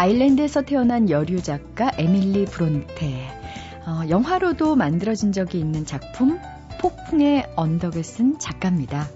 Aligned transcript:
아일랜드에서 0.00 0.62
태어난 0.62 1.10
여류 1.10 1.42
작가 1.42 1.90
에밀리 1.98 2.46
브론테. 2.46 3.28
어, 3.84 4.08
영화로도 4.08 4.74
만들어진 4.74 5.30
적이 5.30 5.58
있는 5.58 5.84
작품 5.84 6.38
폭풍의 6.80 7.52
언덕을 7.54 8.02
쓴 8.02 8.38
작가입니다. 8.38 9.06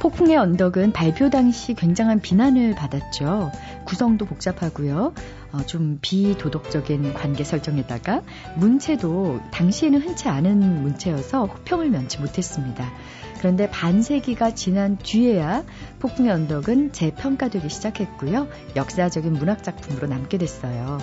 폭풍의 0.00 0.38
언덕은 0.38 0.92
발표 0.92 1.28
당시 1.28 1.74
굉장한 1.74 2.20
비난을 2.20 2.74
받았죠. 2.74 3.52
구성도 3.84 4.24
복잡하고요. 4.24 5.12
어, 5.52 5.66
좀 5.66 5.98
비도덕적인 6.00 7.12
관계 7.12 7.44
설정에다가 7.44 8.22
문체도 8.56 9.40
당시에는 9.50 10.00
흔치 10.00 10.30
않은 10.30 10.82
문체여서 10.82 11.44
호평을 11.44 11.90
면치 11.90 12.18
못했습니다. 12.18 12.90
그런데 13.38 13.70
반세기가 13.70 14.54
지난 14.54 14.96
뒤에야 14.98 15.64
폭풍의 16.00 16.32
언덕은 16.32 16.92
재평가되기 16.92 17.68
시작했고요. 17.68 18.48
역사적인 18.76 19.32
문학작품으로 19.32 20.08
남게 20.08 20.38
됐어요. 20.38 20.98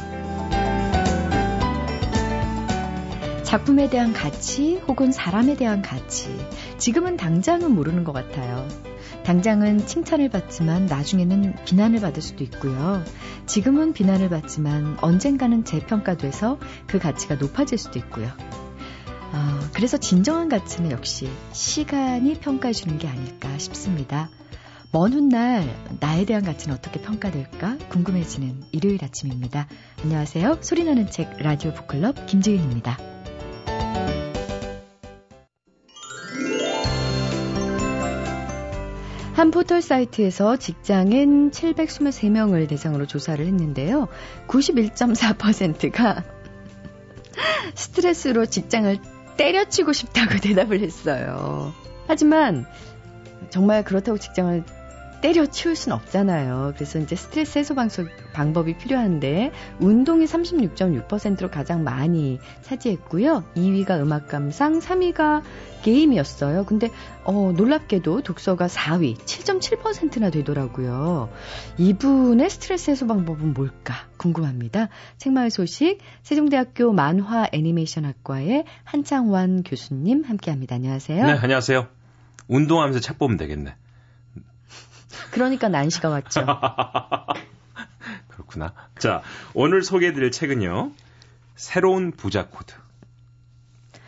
작품에 3.43 3.89
대한 3.89 4.11
가치 4.11 4.81
혹은 4.87 5.11
사람에 5.11 5.55
대한 5.55 5.81
가치. 5.81 6.27
지금은 6.77 7.15
당장은 7.15 7.73
모르는 7.73 8.03
것 8.03 8.11
같아요. 8.11 8.67
당장은 9.23 9.85
칭찬을 9.85 10.29
받지만 10.29 10.87
나중에는 10.87 11.55
비난을 11.65 12.01
받을 12.01 12.21
수도 12.21 12.43
있고요. 12.43 13.03
지금은 13.45 13.93
비난을 13.93 14.29
받지만 14.29 14.97
언젠가는 14.99 15.63
재평가돼서 15.63 16.59
그 16.85 16.99
가치가 16.99 17.35
높아질 17.35 17.77
수도 17.77 17.97
있고요. 17.99 18.27
어, 19.35 19.59
그래서 19.73 19.97
진정한 19.97 20.47
가치는 20.47 20.91
역시 20.91 21.29
시간이 21.51 22.39
평가해 22.39 22.73
주는 22.73 22.97
게 22.97 23.09
아닐까 23.09 23.57
싶습니다. 23.57 24.29
먼 24.93 25.11
훗날 25.11 25.67
나에 25.99 26.23
대한 26.23 26.43
가치는 26.43 26.73
어떻게 26.73 27.01
평가될까 27.01 27.77
궁금해지는 27.89 28.63
일요일 28.71 29.03
아침입니다. 29.03 29.67
안녕하세요. 30.03 30.59
소리나는 30.61 31.11
책 31.11 31.35
라디오 31.39 31.73
북클럽 31.73 32.27
김지윤입니다. 32.27 32.97
한 39.33 39.51
포털 39.51 39.81
사이트에서 39.81 40.55
직장인 40.55 41.51
723명을 41.51 42.69
대상으로 42.69 43.05
조사를 43.05 43.45
했는데요. 43.45 44.07
91.4%가 44.47 46.23
스트레스로 47.75 48.45
직장을 48.45 48.97
때려치고 49.37 49.93
싶다고 49.93 50.37
대답을 50.41 50.79
했어요. 50.81 51.73
하지만 52.07 52.65
정말 53.49 53.83
그렇다고 53.83 54.17
직장을 54.17 54.63
때려치울 55.21 55.75
순 55.75 55.93
없잖아요. 55.93 56.73
그래서 56.75 56.99
이제 56.99 57.15
스트레스 57.15 57.59
해소 57.59 57.75
방법이 58.33 58.77
필요한데 58.77 59.51
운동이 59.79 60.25
36.6%로 60.25 61.49
가장 61.49 61.83
많이 61.83 62.39
차지했고요. 62.61 63.43
2위가 63.55 63.99
음악 64.01 64.27
감상, 64.27 64.79
3위가 64.79 65.43
게임이었어요. 65.83 66.65
근데 66.65 66.89
어, 67.23 67.53
놀랍게도 67.55 68.21
독서가 68.21 68.67
4위, 68.67 69.17
7.7%나 69.17 70.29
되더라고요. 70.29 71.29
이분의 71.77 72.49
스트레스 72.49 72.91
해소 72.91 73.07
방법은 73.07 73.53
뭘까 73.53 73.93
궁금합니다. 74.17 74.89
책마을 75.17 75.49
소식 75.49 75.99
세종대학교 76.23 76.91
만화 76.91 77.47
애니메이션학과의 77.51 78.65
한창완 78.83 79.63
교수님 79.63 80.23
함께합니다. 80.23 80.75
안녕하세요. 80.75 81.25
네, 81.25 81.31
안녕하세요. 81.33 81.87
운동하면서 82.47 82.99
책 82.99 83.17
보면 83.17 83.37
되겠네. 83.37 83.75
그러니까 85.35 85.67
난시가 85.67 86.07
왔죠. 86.07 86.45
그렇구나. 88.29 88.73
자, 88.97 89.21
오늘 89.53 89.83
소개해드릴 89.83 90.31
책은요. 90.31 90.91
새로운 91.55 92.11
부자 92.11 92.47
코드. 92.47 92.73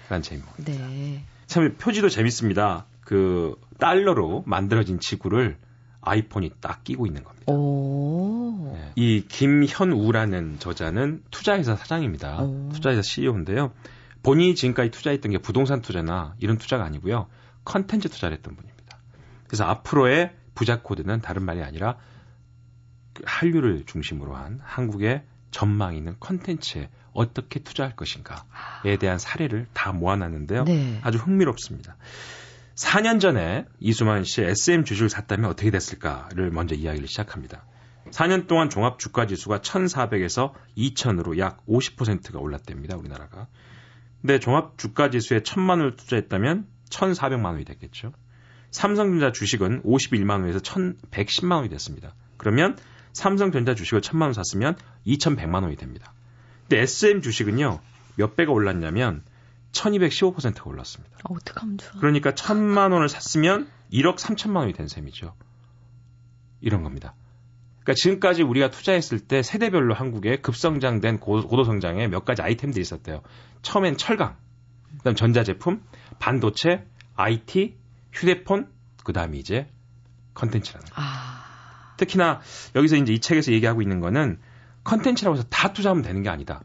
라는 0.08 0.22
제목입니다. 0.24 0.88
네. 0.88 1.24
참 1.48 1.76
표지도 1.78 2.08
재밌습니다. 2.08 2.86
그 3.02 3.60
달러로 3.78 4.44
만들어진 4.46 5.02
지구를 5.02 5.58
아이폰이 6.00 6.52
딱 6.62 6.86
끼고 6.86 7.06
있는 7.06 7.26
겁니다. 7.26 7.46
네. 8.74 8.92
이 8.96 9.26
김현우라는 9.28 10.60
저자는 10.60 11.24
투자회사 11.30 11.76
사장입니다. 11.76 12.42
오. 12.42 12.70
투자회사 12.72 13.02
CEO인데요. 13.02 13.74
본인이 14.24 14.56
지금까지 14.56 14.92
투자했던 14.92 15.34
게 15.34 15.38
부동산 15.40 15.82
투자나 15.82 16.36
이런 16.40 16.58
투자가 16.58 16.86
아니고요. 16.86 17.28
컨텐츠 17.66 18.08
투자를 18.08 18.38
했던 18.38 18.56
분입니다. 18.56 18.98
그래서 19.48 19.66
앞으로의 19.66 20.32
부자 20.58 20.82
코드는 20.82 21.22
다른 21.22 21.44
말이 21.44 21.62
아니라 21.62 21.98
그 23.14 23.22
한류를 23.26 23.84
중심으로 23.86 24.36
한 24.36 24.60
한국의 24.64 25.24
전망 25.52 25.96
있는 25.96 26.16
컨텐츠에 26.20 26.90
어떻게 27.14 27.60
투자할 27.60 27.96
것인가에 27.96 28.98
대한 29.00 29.20
사례를 29.20 29.68
다 29.74 29.92
모아놨는데요. 29.94 30.64
네. 30.64 31.00
아주 31.04 31.20
흥미롭습니다. 31.20 31.96
4년 32.76 33.20
전에 33.20 33.66
이수만 33.80 34.24
씨 34.24 34.42
SM 34.42 34.84
주식을 34.84 35.10
샀다면 35.10 35.50
어떻게 35.50 35.70
됐을까를 35.72 36.52
먼저 36.52 36.76
이야기를 36.76 37.08
시작합니다. 37.08 37.66
4년 38.10 38.48
동안 38.48 38.70
종합 38.70 39.00
주가 39.00 39.28
지수가 39.28 39.60
1,400에서 39.60 40.54
2,000으로 40.76 41.38
약 41.38 41.66
50%가 41.68 42.40
올랐답니다. 42.40 42.98
우리나라가. 42.98 43.48
근데 44.22 44.40
종합 44.40 44.78
주가 44.78 45.10
지수에 45.12 45.40
1,000만 45.40 45.70
원을 45.70 45.96
투자했다면 45.96 46.68
1,400만 46.90 47.46
원이 47.46 47.66
됐겠죠. 47.66 48.14
삼성전자 48.72 49.32
주식은 49.32 49.84
51만 49.84 50.42
원에서 50.42 50.60
1,110만 50.60 51.58
원이 51.58 51.70
됐습니다. 51.70 52.14
그러면 52.38 52.78
삼성전자 53.14 53.74
주식을 53.74 54.02
1,000만 54.02 54.24
원 54.24 54.34
샀으면 54.34 54.76
2,100만 55.06 55.64
원이 55.64 55.76
됩니다. 55.76 56.14
근데 56.68 56.82
SM 56.82 57.22
주식은요, 57.22 57.80
몇 58.16 58.36
배가 58.36 58.52
올랐냐면 58.52 59.24
1215%가 59.72 60.70
올랐습니다. 60.70 61.18
어, 61.24 61.34
어떡하면 61.34 61.78
좋아. 61.78 62.00
그러니까 62.00 62.32
1,000만 62.32 62.92
원을 62.94 63.10
샀으면 63.10 63.70
1억 63.92 64.18
3천만 64.18 64.58
원이 64.58 64.74
된 64.74 64.88
셈이죠. 64.88 65.34
이런 66.62 66.84
겁니다. 66.84 67.16
그러니까 67.84 67.94
지금까지 67.94 68.44
우리가 68.44 68.70
투자했을 68.70 69.20
때 69.20 69.42
세대별로 69.42 69.94
한국에 69.94 70.42
급성장된 70.42 71.20
고도 71.20 71.64
성장에 71.64 72.08
몇 72.08 72.26
가지 72.26 72.42
아이템들이 72.42 72.82
있었대요. 72.82 73.22
처음엔 73.62 73.98
철강, 73.98 74.36
그다음 74.98 75.16
전자제품, 75.16 75.82
반도체, 76.20 76.86
IT, 77.16 77.78
휴대폰, 78.20 78.70
그 79.04 79.14
다음에 79.14 79.38
이제 79.38 79.68
컨텐츠라는 80.34 80.86
거예요. 80.88 81.08
아... 81.10 81.96
특히나 81.98 82.42
여기서 82.76 82.96
이제 82.98 83.14
이 83.14 83.20
책에서 83.20 83.52
얘기하고 83.52 83.82
있는 83.82 84.00
거는 84.00 84.40
컨텐츠라고 84.84 85.38
해서 85.38 85.48
다 85.50 85.74
투자하면 85.74 86.04
되는 86.04 86.22
게 86.24 86.30
아니다. 86.30 86.64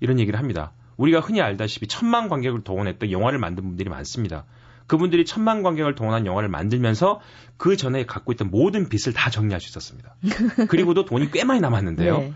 이런 0.00 0.18
얘기를 0.18 0.38
합니다. 0.38 0.72
우리가 0.96 1.20
흔히 1.20 1.40
알다시피 1.40 1.86
천만 1.86 2.28
관객을 2.28 2.62
동원했던 2.62 3.10
영화를 3.10 3.38
만든 3.38 3.64
분들이 3.64 3.88
많습니다. 3.88 4.44
그분들이 4.86 5.24
천만 5.24 5.62
관객을 5.62 5.94
동원한 5.94 6.26
영화를 6.26 6.48
만들면서 6.48 7.20
그 7.56 7.76
전에 7.76 8.04
갖고 8.04 8.32
있던 8.32 8.50
모든 8.50 8.88
빚을 8.88 9.14
다 9.14 9.30
정리할 9.30 9.60
수 9.60 9.70
있었습니다. 9.70 10.16
그리고도 10.68 11.04
돈이 11.04 11.30
꽤 11.30 11.44
많이 11.44 11.60
남았는데요. 11.60 12.18
네. 12.18 12.34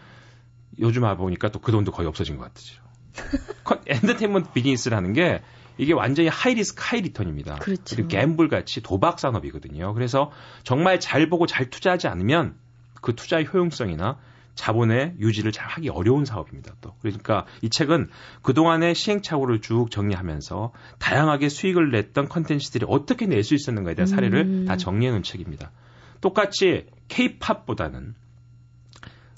요즘 0.81 1.03
와 1.03 1.17
보니까 1.17 1.51
또 1.51 1.61
그 1.61 1.73
돈도 1.73 1.93
거의 1.93 2.09
없어진 2.09 2.39
것 2.39 2.45
같죠. 2.45 2.83
엔터테인먼트 3.87 4.53
비즈니스라는 4.53 5.13
게 5.13 5.43
이게 5.79 5.93
완전히 5.93 6.29
high 6.29 6.55
risk 6.55 6.83
high 6.85 7.01
return입니다. 7.01 7.57
그렇죠. 7.57 7.97
그리고 7.97 8.09
gamble 8.09 8.49
같이 8.49 8.83
도박 8.83 9.19
산업이거든요. 9.19 9.95
그래서 9.95 10.31
정말 10.65 11.01
잘 11.01 11.29
보고 11.29 11.47
잘 11.47 11.71
투자하지 11.71 12.09
않으면 12.09 12.55
그 13.01 13.15
투자의 13.15 13.47
효용성이나 13.51 14.19
자본의 14.57 15.15
유지를 15.21 15.53
잘 15.53 15.69
하기 15.69 15.89
어려운 15.89 16.25
사업입니다. 16.25 16.75
또 16.81 16.95
그러니까 17.01 17.47
이 17.63 17.71
책은 17.71 18.09
그 18.43 18.55
동안의 18.55 18.97
시행착오를 18.97 19.61
쭉 19.61 19.89
정리하면서 19.89 20.73
다양하게 20.99 21.49
수익을 21.49 21.93
냈던 21.93 22.29
컨텐츠들이 22.29 22.85
어떻게 22.89 23.27
낼 23.27 23.45
수 23.45 23.55
있었는가에 23.55 23.95
대한 23.95 24.09
사례를 24.09 24.41
음. 24.41 24.65
다 24.67 24.77
정리해 24.77 25.13
놓은 25.13 25.23
책입니다. 25.23 25.71
똑같이 26.21 26.87
K-팝보다는 27.07 28.17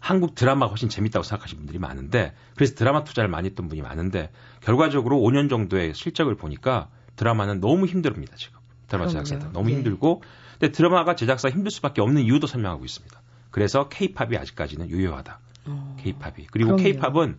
한국 0.00 0.34
드라마가 0.34 0.70
훨씬 0.70 0.88
재밌다고 0.88 1.22
생각하시는 1.22 1.60
분들이 1.60 1.78
많은데 1.78 2.34
그래서 2.54 2.74
드라마 2.74 3.04
투자를 3.04 3.28
많이 3.28 3.48
했던 3.48 3.68
분이 3.68 3.82
많은데 3.82 4.30
결과적으로 4.60 5.18
5년 5.18 5.48
정도의 5.48 5.94
실적을 5.94 6.34
보니까 6.36 6.88
드라마는 7.16 7.60
너무 7.60 7.86
힘듭니다 7.86 8.34
지금 8.36 8.58
드라마 8.88 9.06
제작사들 9.06 9.52
너무 9.52 9.70
예. 9.70 9.74
힘들고 9.74 10.22
근데 10.58 10.72
드라마가 10.72 11.14
제작사 11.14 11.48
힘들 11.48 11.70
수밖에 11.70 12.02
없는 12.02 12.22
이유도 12.22 12.46
설명하고 12.46 12.84
있습니다. 12.84 13.20
그래서 13.50 13.88
K-팝이 13.88 14.36
아직까지는 14.36 14.90
유효하다. 14.90 15.38
어. 15.66 15.96
K-팝이 16.00 16.46
그리고. 16.50 16.76
K-팝은 16.76 17.38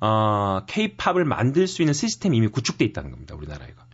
어, 0.00 0.64
K-팝을 0.66 1.24
만들 1.24 1.66
수 1.66 1.82
있는 1.82 1.92
시스템이 1.92 2.36
이미 2.36 2.48
구축돼 2.48 2.84
있다는 2.86 3.10
겁니다 3.10 3.34
우리나라에가 3.36 3.84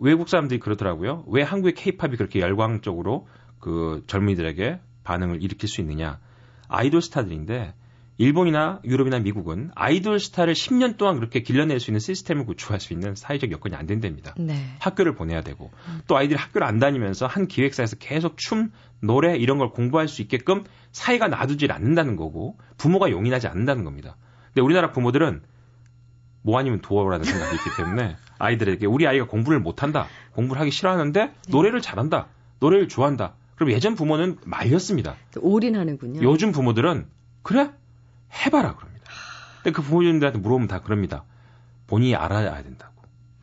외국 0.00 0.28
사람들이 0.28 0.60
그러더라고요. 0.60 1.24
왜 1.28 1.42
한국의 1.42 1.74
K-팝이 1.74 2.16
그렇게 2.16 2.40
열광적으로 2.40 3.28
그 3.60 4.02
젊은이들에게 4.06 4.80
반응을 5.04 5.42
일으킬 5.42 5.68
수 5.68 5.80
있느냐? 5.80 6.18
아이돌 6.74 7.02
스타들인데 7.02 7.74
일본이나 8.16 8.80
유럽이나 8.84 9.18
미국은 9.18 9.70
아이돌 9.74 10.20
스타를 10.20 10.54
10년 10.54 10.96
동안 10.96 11.16
그렇게 11.16 11.40
길러낼 11.40 11.80
수 11.80 11.90
있는 11.90 11.98
시스템을 11.98 12.46
구축할 12.46 12.78
수 12.78 12.92
있는 12.92 13.16
사회적 13.16 13.50
여건이 13.50 13.74
안 13.74 13.86
된답니다. 13.86 14.34
네. 14.38 14.54
학교를 14.78 15.14
보내야 15.14 15.42
되고 15.42 15.70
또 16.06 16.16
아이들이 16.16 16.38
학교를 16.38 16.66
안 16.66 16.78
다니면서 16.78 17.26
한 17.26 17.48
기획사에서 17.48 17.96
계속 17.96 18.36
춤, 18.36 18.70
노래 19.00 19.36
이런 19.36 19.58
걸 19.58 19.70
공부할 19.70 20.06
수 20.06 20.22
있게끔 20.22 20.62
사회가 20.92 21.26
놔두질 21.26 21.72
않는다는 21.72 22.14
거고 22.14 22.56
부모가 22.76 23.10
용인하지 23.10 23.48
않는다는 23.48 23.84
겁니다. 23.84 24.16
근데 24.46 24.60
우리나라 24.60 24.92
부모들은 24.92 25.42
뭐 26.42 26.58
아니면 26.58 26.80
도어라는 26.82 27.24
생각이 27.24 27.56
있기 27.56 27.70
때문에 27.76 28.16
아이들에게 28.38 28.86
우리 28.86 29.08
아이가 29.08 29.26
공부를 29.26 29.58
못한다, 29.58 30.06
공부를 30.32 30.60
하기 30.60 30.70
싫어하는데 30.70 31.26
네. 31.26 31.32
노래를 31.48 31.80
잘한다, 31.80 32.28
노래를 32.60 32.86
좋아한다. 32.86 33.34
그럼 33.56 33.70
예전 33.72 33.94
부모는 33.94 34.38
말렸습니다. 34.44 35.14
올인하는군요. 35.40 36.22
요즘 36.22 36.52
부모들은 36.52 37.06
그래 37.42 37.70
해봐라 38.44 38.74
그럽니다. 38.76 39.10
근데 39.62 39.70
그 39.72 39.82
부모님들한테 39.82 40.38
물어보면 40.40 40.68
다 40.68 40.80
그럽니다. 40.82 41.24
본인이 41.86 42.14
알아야 42.16 42.62
된다고. 42.62 42.92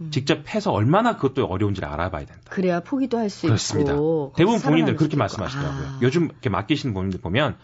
음. 0.02 0.12
직접 0.12 0.48
해서 0.54 0.72
얼마나 0.72 1.16
그것도 1.16 1.46
어려운지를 1.46 1.88
알아봐야 1.88 2.26
된다. 2.26 2.42
그래야 2.50 2.82
포기도 2.82 3.18
할 3.18 3.30
수 3.30 3.48
있습니다. 3.48 3.94
있고. 3.94 4.34
대부분 4.36 4.60
부모님들 4.60 4.96
그렇게 4.96 5.16
말씀하시더라고요. 5.16 5.88
아. 5.88 6.00
요즘 6.02 6.26
이렇게 6.26 6.50
맡기시는 6.50 6.94
부모님들 6.94 7.22
보면 7.22 7.58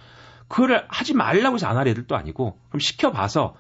그거를 0.48 0.86
하지 0.88 1.14
말라고 1.14 1.56
해서 1.56 1.68
안 1.68 1.76
할 1.78 1.88
애들도 1.88 2.16
아니고 2.16 2.58
그럼 2.70 2.80
시켜봐서 2.80 3.56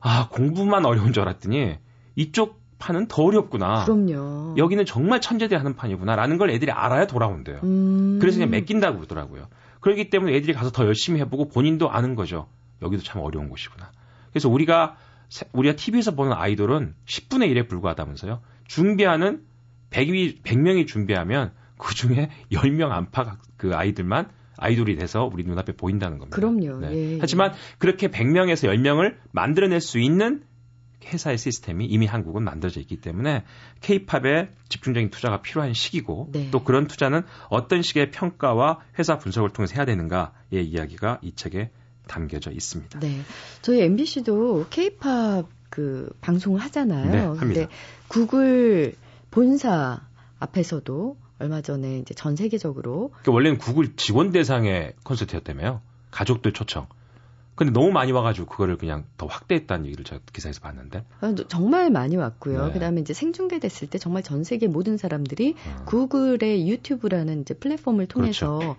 아 0.00 0.28
공부만 0.30 0.84
어려운 0.86 1.12
줄 1.12 1.22
알았더니 1.22 1.78
이쪽 2.16 2.60
판은 2.78 3.08
더 3.08 3.22
어렵구나. 3.24 3.84
그럼요. 3.84 4.56
여기는 4.56 4.84
정말 4.84 5.20
천재들이 5.20 5.56
하는 5.56 5.74
판이구나라는 5.74 6.38
걸 6.38 6.50
애들이 6.50 6.70
알아야 6.70 7.06
돌아온대요. 7.06 7.60
음. 7.62 8.18
그래서 8.20 8.38
그냥 8.38 8.50
맡긴다고 8.50 8.96
그러더라고요. 8.96 9.48
그렇기 9.80 10.10
때문에 10.10 10.34
애들이 10.34 10.52
가서 10.52 10.70
더 10.70 10.86
열심히 10.86 11.20
해보고 11.20 11.48
본인도 11.48 11.90
아는 11.90 12.14
거죠. 12.14 12.48
여기도 12.82 13.02
참 13.02 13.22
어려운 13.22 13.48
곳이구나. 13.48 13.90
그래서 14.30 14.48
우리가 14.48 14.96
우리가 15.52 15.76
TV에서 15.76 16.14
보는 16.14 16.32
아이돌은 16.32 16.94
10분의 17.06 17.52
1에 17.52 17.68
불과하다면서요. 17.68 18.40
준비하는 18.66 19.42
100이 19.90 20.42
100명이 20.42 20.86
준비하면 20.86 21.52
그 21.78 21.94
중에 21.94 22.30
10명 22.50 22.90
안팎 22.90 23.38
그 23.56 23.74
아이들만 23.74 24.28
아이돌이 24.56 24.96
돼서 24.96 25.28
우리 25.30 25.42
눈앞에 25.44 25.72
보인다는 25.72 26.18
겁니다. 26.18 26.36
그럼요. 26.36 26.80
네. 26.80 26.92
예, 26.92 27.12
예. 27.14 27.18
하지만 27.20 27.52
그렇게 27.78 28.08
100명에서 28.08 28.68
10명을 28.72 29.16
만들어낼 29.32 29.80
수 29.80 29.98
있는 29.98 30.42
회사의 31.06 31.38
시스템이 31.38 31.86
이미 31.86 32.06
한국은 32.06 32.42
만들어져 32.42 32.80
있기 32.80 33.00
때문에 33.00 33.44
케이팝에 33.80 34.50
집중적인 34.68 35.10
투자가 35.10 35.42
필요한 35.42 35.74
시기고 35.74 36.30
네. 36.32 36.48
또 36.50 36.64
그런 36.64 36.86
투자는 36.86 37.22
어떤 37.48 37.82
식의 37.82 38.10
평가와 38.10 38.80
회사 38.98 39.18
분석을 39.18 39.50
통해서 39.50 39.74
해야 39.74 39.84
되는가의 39.84 40.64
이야기가 40.64 41.18
이 41.22 41.34
책에 41.34 41.70
담겨져 42.06 42.50
있습니다. 42.50 43.00
네. 43.00 43.20
저희 43.62 43.82
MBC도 43.82 44.66
케이팝 44.70 45.48
그 45.70 46.10
방송을 46.20 46.60
하잖아요. 46.60 47.10
네, 47.10 47.18
합니다. 47.18 47.38
근데 47.40 47.68
구글 48.08 48.94
본사 49.30 50.02
앞에서도 50.38 51.16
얼마 51.38 51.60
전에 51.60 51.98
이제 51.98 52.14
전 52.14 52.36
세계적으로 52.36 53.08
그러니까 53.08 53.32
원래는 53.32 53.58
구글 53.58 53.96
직원 53.96 54.30
대상의 54.30 54.94
콘서트였다며요. 55.02 55.80
가족들 56.10 56.52
초청. 56.52 56.86
근데 57.54 57.72
너무 57.72 57.92
많이 57.92 58.10
와가지고 58.12 58.46
그거를 58.46 58.76
그냥 58.76 59.04
더 59.16 59.26
확대했다는 59.26 59.86
얘기를 59.86 60.04
제가 60.04 60.20
기사에서 60.32 60.60
봤는데. 60.60 61.04
아, 61.20 61.34
정말 61.48 61.90
많이 61.90 62.16
왔고요. 62.16 62.66
네. 62.66 62.72
그다음에 62.72 63.00
이제 63.00 63.12
생중계됐을 63.14 63.88
때 63.88 63.98
정말 63.98 64.22
전 64.24 64.42
세계 64.44 64.66
모든 64.66 64.96
사람들이 64.96 65.54
음. 65.56 65.84
구글의 65.86 66.68
유튜브라는 66.68 67.42
이제 67.42 67.54
플랫폼을 67.54 68.06
통해서 68.06 68.58
그렇죠. 68.58 68.76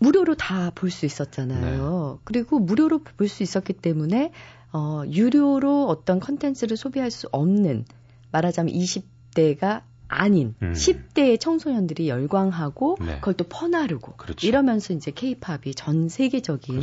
무료로 0.00 0.34
다 0.34 0.70
볼 0.74 0.90
수 0.90 1.06
있었잖아요. 1.06 2.16
네. 2.18 2.20
그리고 2.24 2.58
무료로 2.58 3.00
볼 3.04 3.28
수 3.28 3.42
있었기 3.42 3.72
때문에 3.74 4.32
어, 4.72 5.02
유료로 5.08 5.86
어떤 5.88 6.18
컨텐츠를 6.20 6.76
소비할 6.76 7.10
수 7.10 7.28
없는 7.32 7.84
말하자면 8.32 8.72
20대가 8.74 9.82
아닌 10.12 10.54
음. 10.62 10.72
10대의 10.72 11.38
청소년들이 11.38 12.08
열광하고 12.08 12.96
네. 13.00 13.16
그걸 13.16 13.34
또 13.34 13.44
퍼나르고 13.44 14.14
그렇죠. 14.16 14.46
이러면서 14.46 14.92
이제 14.94 15.10
케이팝이 15.10 15.74
전 15.74 16.08
세계적인 16.08 16.80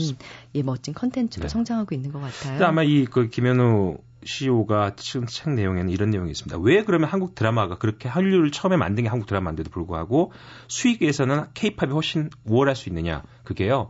이 0.53 0.63
멋진 0.63 0.93
컨텐츠로 0.93 1.43
네. 1.43 1.49
성장하고 1.49 1.93
있는 1.95 2.11
것 2.11 2.19
같아요. 2.19 2.65
아마 2.65 2.83
이 2.83 3.05
그 3.09 3.29
김현우 3.29 3.97
CEO가 4.23 4.95
지금 4.95 5.25
책 5.27 5.53
내용에는 5.53 5.89
이런 5.89 6.09
내용이 6.09 6.29
있습니다. 6.31 6.57
왜 6.59 6.83
그러면 6.83 7.09
한국 7.09 7.35
드라마가 7.35 7.77
그렇게 7.77 8.09
한류를 8.09 8.51
처음에 8.51 8.75
만든 8.77 9.03
게 9.03 9.09
한국 9.09 9.27
드라마인데도 9.27 9.69
불구하고 9.69 10.31
수익에서는 10.67 11.45
케이팝이 11.53 11.91
훨씬 11.93 12.29
우월할 12.45 12.75
수 12.75 12.89
있느냐? 12.89 13.23
그게요. 13.43 13.89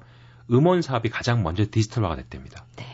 음원 0.51 0.81
사업이 0.81 1.09
가장 1.09 1.43
먼저 1.43 1.65
디지털화가 1.69 2.15
됐답니다. 2.15 2.65
네. 2.75 2.85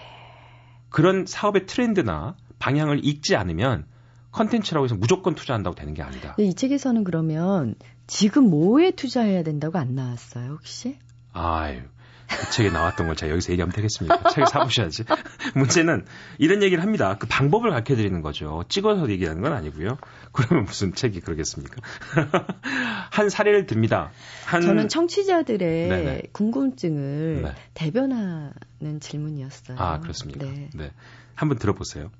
그런 0.90 1.26
사업의 1.26 1.66
트렌드나 1.66 2.36
방향을 2.60 3.06
읽지 3.06 3.36
않으면 3.36 3.86
컨텐츠라고 4.36 4.86
해서 4.86 4.96
무조건 4.96 5.34
투자한다고 5.34 5.76
되는 5.76 5.94
게 5.94 6.02
아니다. 6.02 6.36
이 6.38 6.54
책에서는 6.54 7.04
그러면 7.06 7.76
지금 8.06 8.50
뭐에 8.50 8.92
투자해야 8.92 9.44
된다고 9.44 9.78
안 9.78 9.96
나왔어요, 9.96 10.52
혹시? 10.52 10.98
아유, 11.32 11.82
그 12.28 12.52
책에 12.52 12.70
나왔던 12.70 13.08
걸 13.08 13.16
제가 13.16 13.32
여기서 13.32 13.52
얘기하면 13.52 13.74
되겠습니까? 13.74 14.30
책을 14.30 14.48
사보셔야지. 14.48 15.04
문제는 15.56 16.06
이런 16.38 16.64
얘기를 16.64 16.84
합니다. 16.84 17.18
그 17.18 17.28
방법을 17.28 17.70
가르쳐 17.70 17.96
드리는 17.96 18.22
거죠. 18.22 18.64
찍어서 18.70 19.10
얘기하는 19.10 19.42
건 19.42 19.54
아니고요. 19.54 19.98
그러면 20.32 20.66
무슨 20.66 20.94
책이 20.94 21.22
그러겠습니까? 21.22 21.76
한 23.12 23.30
사례를 23.30 23.66
듭니다. 23.66 24.12
한... 24.46 24.62
저는 24.62 24.90
청취자들의 24.90 25.90
네네. 25.90 26.22
궁금증을 26.32 27.42
네. 27.44 27.52
대변하는 27.74 29.00
질문이었어요. 29.00 29.78
아, 29.80 30.00
그렇습니까? 30.00 30.46
네. 30.46 30.70
네. 30.74 30.92
한번 31.36 31.58
들어보세요. 31.60 32.12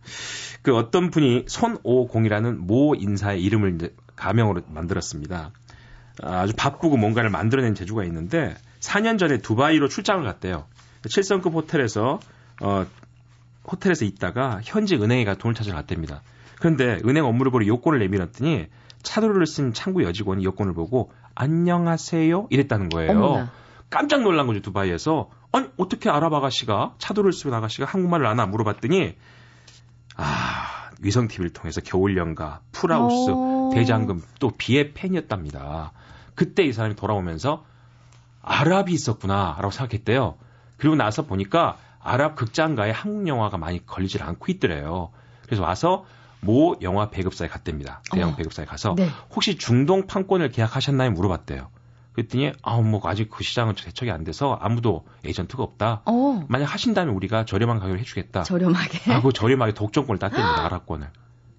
그 0.62 0.76
어떤 0.76 1.10
분이 1.10 1.46
손오공이라는 1.48 2.68
모 2.68 2.96
인사의 2.96 3.42
이름을 3.42 3.94
가명으로 4.16 4.62
만들었습니다. 4.68 5.52
아주 6.22 6.54
바쁘고 6.56 6.98
뭔가를 6.98 7.30
만들어낸 7.30 7.76
재주가 7.76 8.04
있는데 8.06 8.56
4년 8.86 9.18
전에 9.18 9.40
두바이로 9.40 9.88
출장을 9.88 10.24
갔대요. 10.24 10.66
7성급 11.04 11.54
호텔에서 11.54 12.20
어 12.62 12.86
호텔에서 13.70 14.06
있다가 14.06 14.62
현지 14.64 14.96
은행에 14.96 15.26
가 15.26 15.36
돈을 15.36 15.56
찾으러 15.56 15.76
갔답니다. 15.76 16.22
그런데 16.60 17.00
은행 17.06 17.26
업무를 17.26 17.52
보러 17.52 17.66
요건을 17.66 18.00
내밀었더니 18.00 18.68
차도를 19.04 19.46
쓴 19.46 19.74
창구 19.74 20.04
여직원이 20.04 20.44
여권을 20.44 20.74
보고 20.74 21.12
안녕하세요 21.36 22.48
이랬다는 22.50 22.90
거예요. 22.90 23.12
어머나. 23.12 23.52
깜짝 23.90 24.22
놀란 24.22 24.48
거죠 24.48 24.62
두바이에서. 24.62 25.30
아니 25.52 25.68
어떻게 25.78 26.10
아랍 26.10 26.34
아가씨가 26.34 26.96
차도를 26.98 27.34
쓰는 27.34 27.56
아가씨가 27.56 27.86
한국말을 27.86 28.26
아나 28.26 28.46
물어봤더니 28.46 29.16
아 30.18 30.90
위성 31.02 31.28
TV를 31.28 31.52
통해서 31.52 31.82
겨울연가, 31.82 32.62
풀하우스, 32.72 33.32
오. 33.32 33.72
대장금 33.74 34.22
또 34.40 34.52
비의 34.52 34.94
팬이었답니다. 34.94 35.92
그때 36.36 36.64
이 36.64 36.72
사람이 36.74 36.96
돌아오면서 36.96 37.66
아랍이 38.46 38.94
있었구나라고 38.94 39.72
생각했대요. 39.72 40.36
그리고 40.78 40.96
나서 40.96 41.26
보니까 41.26 41.78
아랍 42.00 42.36
극장가에 42.36 42.92
한국 42.92 43.28
영화가 43.28 43.58
많이 43.58 43.86
걸리질 43.86 44.24
않고 44.24 44.52
있더래요. 44.52 45.12
그래서 45.46 45.64
와서 45.64 46.06
모 46.42 46.76
영화 46.82 47.10
배급사에 47.10 47.48
갔답니다. 47.48 48.02
대형 48.12 48.30
어. 48.32 48.36
배급사에 48.36 48.66
가서 48.66 48.94
네. 48.96 49.10
혹시 49.34 49.58
중동 49.58 50.06
판권을 50.06 50.52
계약하셨나요? 50.52 51.12
물어봤대요. 51.12 51.70
그랬더니 52.14 52.54
아우 52.62 52.84
뭐 52.84 53.02
아직 53.06 53.30
그 53.30 53.44
시장은 53.44 53.76
대척이 53.76 54.10
안 54.12 54.24
돼서 54.24 54.58
아무도 54.62 55.06
에이전트가 55.26 55.64
없다. 55.64 56.04
어. 56.06 56.46
만약 56.48 56.66
하신다면 56.66 57.14
우리가 57.16 57.46
저렴한 57.46 57.80
가격을 57.80 58.00
해주겠다. 58.00 58.44
저렴하게. 58.44 59.12
하고 59.12 59.32
저렴하게 59.32 59.74
독점권을 59.74 60.20
땄답니다. 60.20 60.66
아랍권을. 60.66 61.10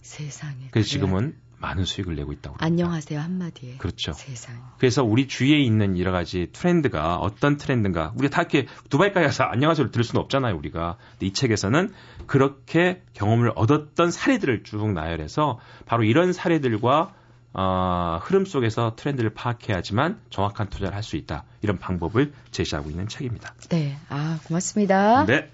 세상에. 0.02 0.68
그래서 0.70 0.88
지금은 0.88 1.36
많은 1.58 1.84
수익을 1.84 2.14
내고 2.16 2.32
있다고. 2.32 2.54
합니다. 2.54 2.64
안녕하세요 2.66 3.20
한마디에. 3.20 3.76
그렇죠. 3.78 4.12
세상. 4.12 4.54
그래서 4.78 5.02
우리 5.02 5.26
주위에 5.26 5.58
있는 5.58 5.98
여러 5.98 6.12
가지 6.12 6.48
트렌드가 6.52 7.16
어떤 7.16 7.56
트렌드인가. 7.56 8.12
우리가 8.16 8.34
다 8.34 8.42
이렇게 8.42 8.66
두바이까지 8.90 9.26
가서 9.26 9.44
안녕하세요를 9.44 9.90
들을 9.90 10.04
수는 10.04 10.22
없잖아요 10.22 10.56
우리가. 10.56 10.96
이 11.20 11.32
책에서는 11.32 11.92
그렇게 12.26 13.02
경험을 13.14 13.52
얻었던 13.56 14.10
사례들을 14.10 14.64
쭉 14.64 14.92
나열해서 14.92 15.58
바로 15.86 16.04
이런 16.04 16.32
사례들과 16.32 17.14
어, 17.58 18.18
흐름 18.22 18.44
속에서 18.44 18.96
트렌드를 18.96 19.30
파악해야지만 19.30 20.20
정확한 20.28 20.68
투자를 20.68 20.94
할 20.94 21.02
수 21.02 21.16
있다. 21.16 21.44
이런 21.62 21.78
방법을 21.78 22.32
제시하고 22.50 22.90
있는 22.90 23.08
책입니다. 23.08 23.54
네. 23.70 23.96
아, 24.10 24.38
고맙습니다. 24.44 25.24
네. 25.24 25.50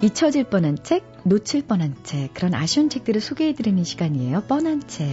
잊혀질 0.00 0.44
뻔한 0.44 0.76
책, 0.82 1.04
놓칠 1.24 1.66
뻔한 1.66 1.94
책, 2.02 2.34
그런 2.34 2.54
아쉬운 2.54 2.88
책들을 2.90 3.20
소개해드리는 3.20 3.82
시간이에요. 3.84 4.42
뻔한 4.48 4.82
책. 4.86 5.06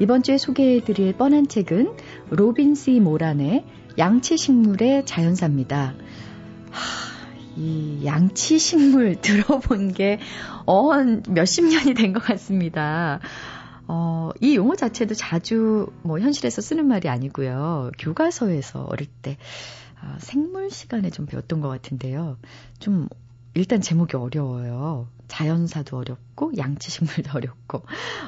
이번 0.00 0.22
주에 0.22 0.38
소개해드릴 0.38 1.14
뻔한 1.14 1.48
책은 1.48 1.92
로빈 2.30 2.74
시 2.74 3.00
모란의 3.00 3.64
양치식물의 3.98 5.06
자연사입니다. 5.06 5.94
하, 6.70 6.82
이 7.56 8.02
양치식물 8.04 9.20
들어본 9.22 9.92
게, 9.92 10.18
어, 10.66 10.90
몇십 11.28 11.64
년이 11.66 11.94
된 11.94 12.12
것 12.12 12.22
같습니다. 12.22 13.20
어, 13.86 14.30
이 14.40 14.54
용어 14.54 14.74
자체도 14.76 15.14
자주 15.14 15.88
뭐 16.02 16.18
현실에서 16.20 16.60
쓰는 16.60 16.86
말이 16.86 17.08
아니고요. 17.08 17.90
교과서에서 17.98 18.84
어릴 18.84 19.06
때 19.22 19.36
아, 20.00 20.16
생물 20.20 20.70
시간에 20.70 21.10
좀 21.10 21.26
배웠던 21.26 21.60
것 21.60 21.68
같은데요. 21.68 22.36
좀 22.78 23.08
일단 23.54 23.80
제목이 23.80 24.16
어려워요. 24.16 25.08
자연사도 25.28 25.96
어렵고 25.98 26.52
양치식물도 26.56 27.30
어렵고 27.34 27.82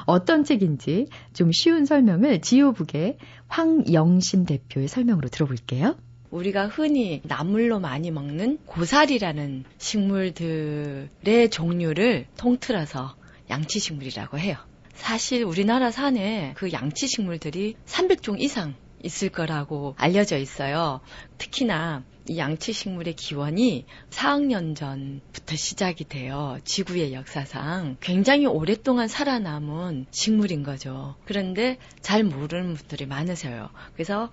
어떤 0.05 0.43
책인지 0.43 1.07
좀 1.33 1.51
쉬운 1.51 1.85
설명을 1.85 2.41
지오북의 2.41 3.17
황영심 3.47 4.45
대표의 4.45 4.87
설명으로 4.87 5.27
들어볼게요. 5.29 5.95
우리가 6.29 6.67
흔히 6.67 7.21
나물로 7.25 7.79
많이 7.79 8.09
먹는 8.09 8.59
고사리라는 8.65 9.65
식물들의 9.77 11.49
종류를 11.51 12.25
통틀어서 12.37 13.15
양치식물이라고 13.49 14.39
해요. 14.39 14.55
사실 14.93 15.43
우리나라 15.43 15.91
산에 15.91 16.53
그 16.55 16.71
양치식물들이 16.71 17.75
300종 17.85 18.39
이상 18.39 18.75
있을 19.03 19.29
거라고 19.29 19.95
알려져 19.97 20.37
있어요. 20.37 21.01
특히나 21.37 22.03
이 22.31 22.37
양치 22.37 22.71
식물의 22.71 23.17
기원이 23.17 23.83
4억년 24.09 24.73
전부터 24.73 25.57
시작이 25.57 26.05
돼요. 26.05 26.59
지구의 26.63 27.11
역사상 27.13 27.97
굉장히 27.99 28.45
오랫동안 28.45 29.09
살아남은 29.09 30.05
식물인 30.11 30.63
거죠. 30.63 31.15
그런데 31.25 31.77
잘 31.99 32.23
모르는 32.23 32.75
분들이 32.75 33.05
많으세요. 33.05 33.69
그래서 33.95 34.29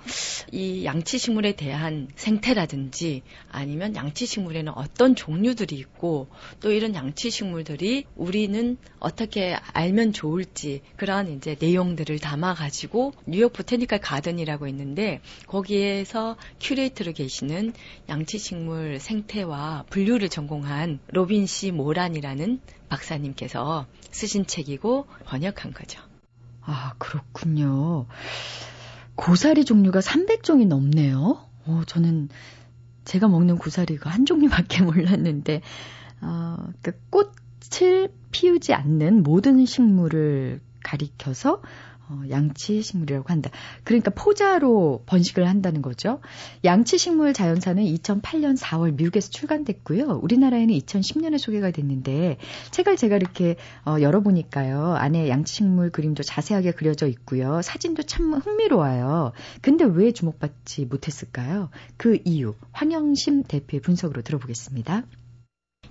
이 0.53 0.85
양치 0.85 1.19
식물에 1.19 1.57
대한 1.57 2.07
생태라든지 2.15 3.23
아니면 3.51 3.97
양치 3.97 4.27
식물에는 4.27 4.75
어떤 4.77 5.17
종류들이 5.17 5.75
있고 5.75 6.29
또 6.61 6.71
이런 6.71 6.95
양치 6.95 7.31
식물들이 7.31 8.05
우리는 8.15 8.77
어떻게 9.01 9.57
알면 9.73 10.13
좋을지 10.13 10.83
그런 10.95 11.37
이제 11.37 11.57
내용들을 11.59 12.17
담아 12.21 12.55
가지고 12.55 13.13
뉴욕 13.27 13.53
Botanical 13.53 13.99
Garden이라고 13.99 14.69
있는데 14.69 15.21
거기에서 15.49 16.37
큐레이터로 16.61 17.13
계시는 17.13 17.73
양치식물 18.09 19.01
생태와 19.01 19.85
분류를 19.91 20.29
전공한 20.29 20.99
로빈 21.09 21.47
씨 21.47 21.71
모란이라는 21.71 22.61
박사님께서 22.89 23.87
쓰신 24.11 24.47
책이고 24.47 25.07
번역한 25.25 25.73
거죠. 25.73 26.01
아, 26.63 26.95
그렇군요. 26.99 28.07
고사리 29.15 29.65
종류가 29.65 30.01
300종이 30.01 30.67
넘네요. 30.67 31.45
어, 31.67 31.83
저는 31.87 32.29
제가 33.05 33.27
먹는 33.29 33.57
고사리가 33.57 34.11
한 34.11 34.27
종류밖에 34.27 34.83
몰랐는데, 34.85 35.63
어, 36.21 36.57
그 36.83 36.93
꽃을 37.11 38.13
피우지 38.31 38.75
않는 38.75 39.23
모든 39.23 39.65
식물을 39.65 40.61
가리켜서 40.85 41.63
어, 42.09 42.23
양치 42.31 42.83
식물이라고 42.83 43.29
한다. 43.29 43.51
그러니까 43.85 44.11
포자로 44.11 45.03
번식을 45.07 45.47
한다는 45.47 45.83
거죠. 45.83 46.21
양치 46.65 46.99
식물 46.99 47.33
자연사는 47.33 47.83
2008년 47.83 48.59
4월 48.59 48.95
미국에서 48.95 49.31
출간됐고요. 49.31 50.21
우리나라에는 50.23 50.75
2010년에 50.75 51.39
소개가 51.39 51.71
됐는데 51.71 52.39
책을 52.71 52.97
제가 52.97 53.17
이렇게 53.17 53.57
어, 53.85 53.97
열어보니까요. 54.01 54.95
안에 54.95 55.29
양치 55.29 55.57
식물 55.57 55.91
그림도 55.91 56.23
자세하게 56.23 56.73
그려져 56.73 57.07
있고요. 57.09 57.61
사진도 57.63 58.03
참 58.03 58.33
흥미로워요. 58.35 59.33
근데 59.61 59.85
왜 59.85 60.13
주목받지 60.13 60.87
못했을까요? 60.87 61.71
그 61.97 62.19
이유 62.25 62.55
황영심 62.73 63.45
대표의 63.45 63.81
분석으로 63.81 64.23
들어보겠습니다. 64.23 65.05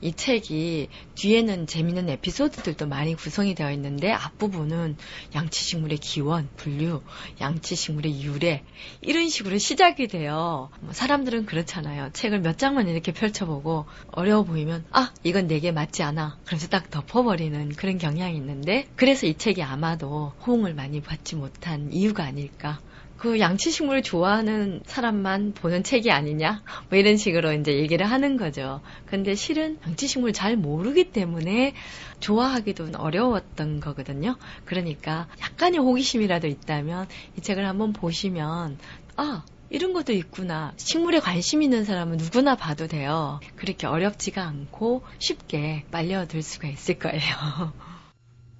이 0.01 0.13
책이 0.13 0.89
뒤에는 1.15 1.67
재밌는 1.67 2.09
에피소드들도 2.09 2.87
많이 2.87 3.15
구성이 3.15 3.55
되어 3.55 3.71
있는데 3.71 4.11
앞부분은 4.11 4.97
양치식물의 5.35 5.97
기원, 5.99 6.49
분류, 6.55 7.01
양치식물의 7.41 8.21
유래 8.23 8.63
이런 9.01 9.29
식으로 9.29 9.57
시작이 9.57 10.07
돼요. 10.07 10.69
뭐 10.79 10.93
사람들은 10.93 11.45
그렇잖아요. 11.45 12.11
책을 12.13 12.41
몇 12.41 12.57
장만 12.57 12.87
이렇게 12.87 13.11
펼쳐보고 13.11 13.85
어려워 14.07 14.43
보이면 14.43 14.85
아 14.91 15.13
이건 15.23 15.47
내게 15.47 15.71
맞지 15.71 16.03
않아. 16.03 16.39
그래서 16.45 16.67
딱 16.67 16.89
덮어버리는 16.89 17.69
그런 17.69 17.97
경향이 17.97 18.35
있는데 18.37 18.87
그래서 18.95 19.25
이 19.25 19.35
책이 19.35 19.63
아마도 19.63 20.33
호응을 20.45 20.73
많이 20.73 21.01
받지 21.01 21.35
못한 21.35 21.91
이유가 21.91 22.23
아닐까 22.23 22.79
그 23.17 23.39
양치식물을 23.39 24.03
좋아하는 24.03 24.81
사람만 24.85 25.53
보는 25.53 25.83
책이 25.83 26.11
아니냐? 26.11 26.61
뭐 26.89 26.97
이런 26.97 27.17
식으로 27.17 27.51
이제 27.53 27.75
얘기를 27.77 28.05
하는 28.05 28.37
거죠. 28.37 28.81
근데 29.05 29.35
실은 29.35 29.79
양치식물 29.85 30.33
잘 30.33 30.55
모르기 30.55 31.11
때문에 31.11 31.73
좋아하기도 32.19 32.89
어려웠던 32.95 33.79
거거든요. 33.79 34.37
그러니까 34.65 35.27
약간의 35.41 35.79
호기심이라도 35.79 36.47
있다면 36.47 37.07
이 37.37 37.41
책을 37.41 37.67
한번 37.67 37.93
보시면 37.93 38.77
아, 39.15 39.43
이런 39.69 39.93
것도 39.93 40.13
있구나. 40.13 40.73
식물에 40.77 41.19
관심 41.19 41.61
있는 41.61 41.83
사람은 41.83 42.17
누구나 42.17 42.55
봐도 42.55 42.87
돼요. 42.87 43.39
그렇게 43.55 43.87
어렵지가 43.87 44.43
않고 44.43 45.01
쉽게 45.19 45.85
빨려들 45.91 46.41
수가 46.41 46.67
있을 46.67 46.99
거예요. 46.99 47.73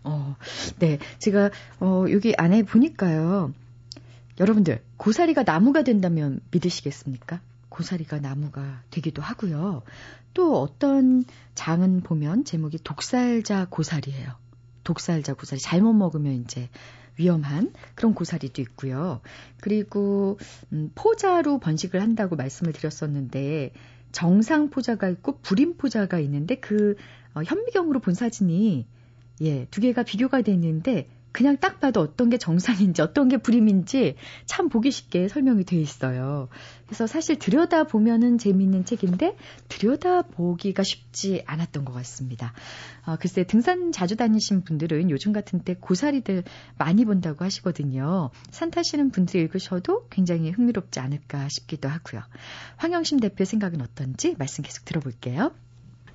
어, 0.03 0.35
네. 0.79 0.97
제가, 1.19 1.51
어, 1.79 2.05
여기 2.09 2.33
안에 2.37 2.63
보니까요. 2.63 3.53
여러분들, 4.39 4.83
고사리가 4.97 5.43
나무가 5.43 5.83
된다면 5.83 6.39
믿으시겠습니까? 6.51 7.41
고사리가 7.69 8.19
나무가 8.19 8.83
되기도 8.91 9.21
하고요. 9.21 9.83
또 10.33 10.61
어떤 10.61 11.25
장은 11.55 12.01
보면 12.01 12.45
제목이 12.45 12.79
독살자 12.83 13.67
고사리예요. 13.69 14.35
독살자 14.83 15.33
고사리 15.33 15.59
잘못 15.59 15.93
먹으면 15.93 16.33
이제 16.33 16.69
위험한 17.17 17.73
그런 17.95 18.13
고사리도 18.13 18.61
있고요. 18.61 19.21
그리고 19.59 20.37
음, 20.71 20.91
포자로 20.93 21.59
번식을 21.59 22.01
한다고 22.01 22.35
말씀을 22.35 22.73
드렸었는데 22.73 23.73
정상 24.11 24.69
포자가 24.69 25.09
있고 25.09 25.39
불임 25.41 25.77
포자가 25.77 26.19
있는데 26.19 26.55
그 26.55 26.95
어, 27.33 27.41
현미경으로 27.43 27.99
본 27.99 28.13
사진이 28.13 28.85
예, 29.41 29.65
두 29.65 29.81
개가 29.81 30.03
비교가 30.03 30.41
돼 30.41 30.51
있는데 30.53 31.09
그냥 31.31 31.57
딱 31.57 31.79
봐도 31.79 32.01
어떤 32.01 32.29
게 32.29 32.37
정상인지 32.37 33.01
어떤 33.01 33.27
게 33.27 33.37
불임인지 33.37 34.15
참 34.45 34.69
보기 34.69 34.91
쉽게 34.91 35.27
설명이 35.27 35.65
돼 35.65 35.77
있어요. 35.77 36.49
그래서 36.85 37.05
사실 37.05 37.37
들여다 37.37 37.83
보면은 37.83 38.37
재미있는 38.37 38.85
책인데 38.85 39.35
들여다 39.67 40.23
보기가 40.23 40.83
쉽지 40.83 41.43
않았던 41.45 41.85
것 41.85 41.93
같습니다. 41.93 42.53
어, 43.05 43.17
글쎄 43.17 43.43
등산 43.43 43.91
자주 43.91 44.15
다니신 44.15 44.63
분들은 44.63 45.09
요즘 45.09 45.33
같은 45.33 45.59
때 45.59 45.75
고사리들 45.75 46.43
많이 46.77 47.05
본다고 47.05 47.45
하시거든요. 47.45 48.31
산 48.49 48.71
타시는 48.71 49.11
분들 49.11 49.39
읽으셔도 49.41 50.07
굉장히 50.09 50.51
흥미롭지 50.51 50.99
않을까 50.99 51.49
싶기도 51.49 51.89
하고요. 51.89 52.23
황영심 52.77 53.19
대표 53.19 53.45
생각은 53.45 53.81
어떤지 53.81 54.35
말씀 54.37 54.63
계속 54.63 54.85
들어볼게요. 54.85 55.53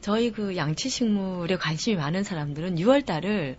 저희 0.00 0.32
그 0.32 0.56
양치식물에 0.56 1.56
관심이 1.56 1.96
많은 1.96 2.24
사람들은 2.24 2.74
6월 2.74 3.06
달을 3.06 3.56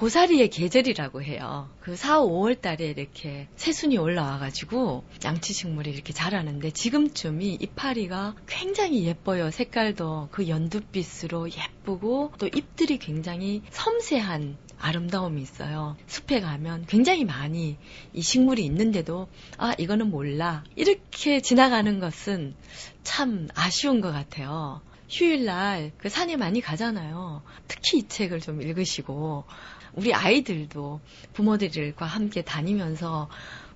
고사리의 0.00 0.48
계절이라고 0.48 1.22
해요. 1.22 1.68
그 1.80 1.94
4, 1.94 2.20
5월 2.20 2.58
달에 2.62 2.86
이렇게 2.86 3.48
새순이 3.56 3.98
올라와가지고 3.98 5.04
양치 5.26 5.52
식물이 5.52 5.90
이렇게 5.90 6.14
자라는데 6.14 6.70
지금쯤이 6.70 7.58
이파리가 7.60 8.34
굉장히 8.46 9.04
예뻐요. 9.04 9.50
색깔도 9.50 10.28
그 10.30 10.48
연두빛으로 10.48 11.50
예쁘고 11.50 12.32
또 12.38 12.46
잎들이 12.46 12.96
굉장히 12.96 13.60
섬세한 13.68 14.56
아름다움이 14.78 15.42
있어요. 15.42 15.98
숲에 16.06 16.40
가면 16.40 16.86
굉장히 16.86 17.26
많이 17.26 17.76
이 18.14 18.22
식물이 18.22 18.64
있는데도 18.64 19.28
아, 19.58 19.74
이거는 19.76 20.08
몰라. 20.08 20.64
이렇게 20.76 21.42
지나가는 21.42 22.00
것은 22.00 22.54
참 23.02 23.48
아쉬운 23.54 24.00
것 24.00 24.12
같아요. 24.12 24.80
휴일날 25.10 25.92
그 25.98 26.08
산에 26.08 26.36
많이 26.36 26.62
가잖아요. 26.62 27.42
특히 27.68 27.98
이 27.98 28.08
책을 28.08 28.40
좀 28.40 28.62
읽으시고 28.62 29.44
우리 29.94 30.14
아이들도 30.14 31.00
부모들과 31.32 32.06
함께 32.06 32.42
다니면서 32.42 33.28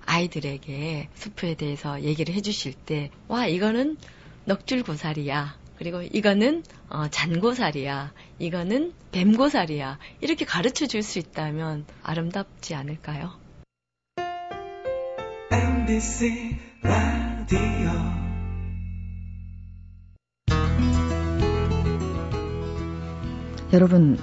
아이들에게 0.05 1.09
숲에 1.15 1.55
대해서 1.55 2.01
얘기를 2.03 2.33
해주실 2.35 2.73
때, 2.73 3.09
와, 3.27 3.47
이거는 3.47 3.97
넉줄고사리야. 4.45 5.57
그리고 5.77 6.01
이거는 6.01 6.63
어, 6.89 7.07
잔고사리야. 7.09 8.13
이거는 8.39 8.93
뱀고사리야. 9.11 9.99
이렇게 10.21 10.45
가르쳐 10.45 10.85
줄 10.87 11.03
수 11.03 11.19
있다면 11.19 11.85
아름답지 12.03 12.75
않을까요? 12.75 13.33
MBC 15.51 16.57
라디오 16.81 17.59
여러분 23.73 24.17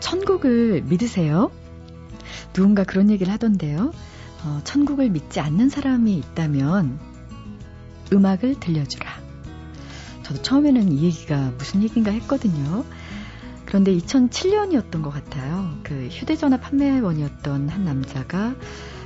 천국을 0.00 0.82
믿으세요? 0.82 1.50
누군가 2.52 2.84
그런 2.84 3.10
얘기를 3.10 3.32
하던데요. 3.32 3.92
어, 4.44 4.60
천국을 4.64 5.10
믿지 5.10 5.40
않는 5.40 5.68
사람이 5.68 6.16
있다면 6.16 6.98
음악을 8.12 8.60
들려주라. 8.60 9.24
저도 10.22 10.42
처음에는 10.42 10.92
이 10.92 11.04
얘기가 11.04 11.52
무슨 11.58 11.82
얘기인가 11.82 12.10
했거든요. 12.12 12.84
그런데 13.66 13.96
2007년이었던 13.96 15.02
것 15.02 15.10
같아요. 15.10 15.78
그 15.82 16.08
휴대전화 16.10 16.58
판매원이었던 16.58 17.68
한 17.68 17.84
남자가 17.84 18.54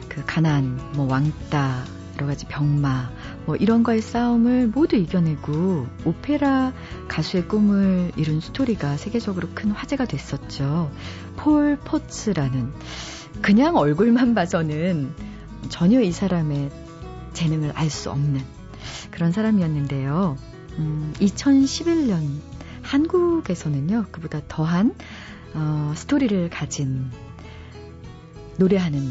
그 0.08 0.22
가난, 0.26 0.78
뭐 0.94 1.10
왕따, 1.10 1.84
여러 2.16 2.26
가지 2.26 2.46
병마, 2.46 3.10
뭐 3.48 3.56
이런 3.56 3.82
거의 3.82 4.02
싸움을 4.02 4.66
모두 4.66 4.96
이겨내고 4.96 5.86
오페라 6.04 6.74
가수의 7.08 7.48
꿈을 7.48 8.12
이룬 8.14 8.42
스토리가 8.42 8.98
세계적으로 8.98 9.48
큰 9.54 9.70
화제가 9.70 10.04
됐었죠. 10.04 10.92
폴 11.36 11.78
포츠라는 11.82 12.70
그냥 13.40 13.76
얼굴만 13.76 14.34
봐서는 14.34 15.14
전혀 15.70 16.02
이 16.02 16.12
사람의 16.12 16.68
재능을 17.32 17.72
알 17.72 17.88
수 17.88 18.10
없는 18.10 18.42
그런 19.10 19.32
사람이었는데요. 19.32 20.36
음, 20.76 21.14
2011년 21.18 22.28
한국에서는요, 22.82 24.08
그보다 24.12 24.42
더한 24.46 24.94
어, 25.54 25.94
스토리를 25.96 26.50
가진 26.50 27.10
노래하는 28.58 29.10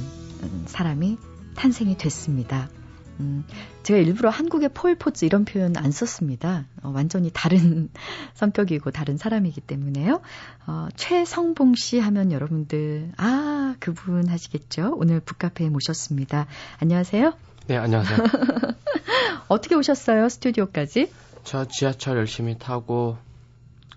사람이 0.68 1.18
탄생이 1.56 1.98
됐습니다. 1.98 2.70
음, 3.20 3.46
제가 3.84 4.00
일부러 4.00 4.30
한국의 4.30 4.70
폴포츠 4.70 5.26
이런 5.26 5.46
표현 5.46 5.76
안 5.78 5.92
썼습니다. 5.92 6.66
어, 6.84 6.92
완전히 6.94 7.32
다른 7.34 7.90
성격이고 8.36 8.92
다른 8.92 9.18
사람이기 9.18 9.62
때문에요. 9.62 10.22
어, 10.68 10.88
최성봉 10.96 11.76
씨 11.76 12.00
하면 12.00 12.32
여러분들, 12.32 13.12
아, 13.18 13.76
그분 13.80 14.28
하시겠죠? 14.28 14.94
오늘 14.98 15.20
북카페에 15.20 15.70
모셨습니다. 15.70 16.48
안녕하세요. 16.80 17.34
네, 17.68 17.78
안녕하세요. 17.78 18.18
어떻게 19.50 19.76
오셨어요, 19.76 20.30
스튜디오까지? 20.30 21.12
저 21.44 21.66
지하철 21.66 22.18
열심히 22.18 22.58
타고, 22.58 23.18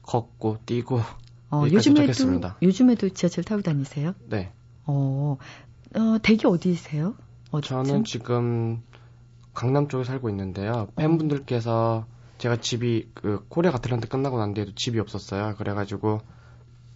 걷고, 0.03 0.59
뛰고, 0.67 1.01
어, 1.51 1.65
요즘에도, 1.65 2.01
도착했습니다. 2.07 2.57
요즘에도 2.63 3.09
지하철 3.11 3.45
타고 3.45 3.63
다니세요? 3.63 4.15
네. 4.29 4.53
어, 4.87 5.37
어 5.95 6.19
댁이 6.23 6.41
어디세요? 6.45 7.15
어디쯤? 7.51 7.85
저는 7.85 8.05
지금 8.05 8.83
강남 9.55 9.89
쪽에 9.89 10.05
살고 10.05 10.29
있는데요. 10.31 10.89
팬분들께서 10.97 12.07
제가 12.39 12.57
집이 12.57 13.11
그 13.15 13.45
코리아 13.49 13.71
가틀랜드 13.71 14.09
끝나고 14.09 14.39
난 14.39 14.55
뒤에도 14.55 14.75
집이 14.75 14.99
없었어요. 14.99 15.55
그래가지고 15.57 16.21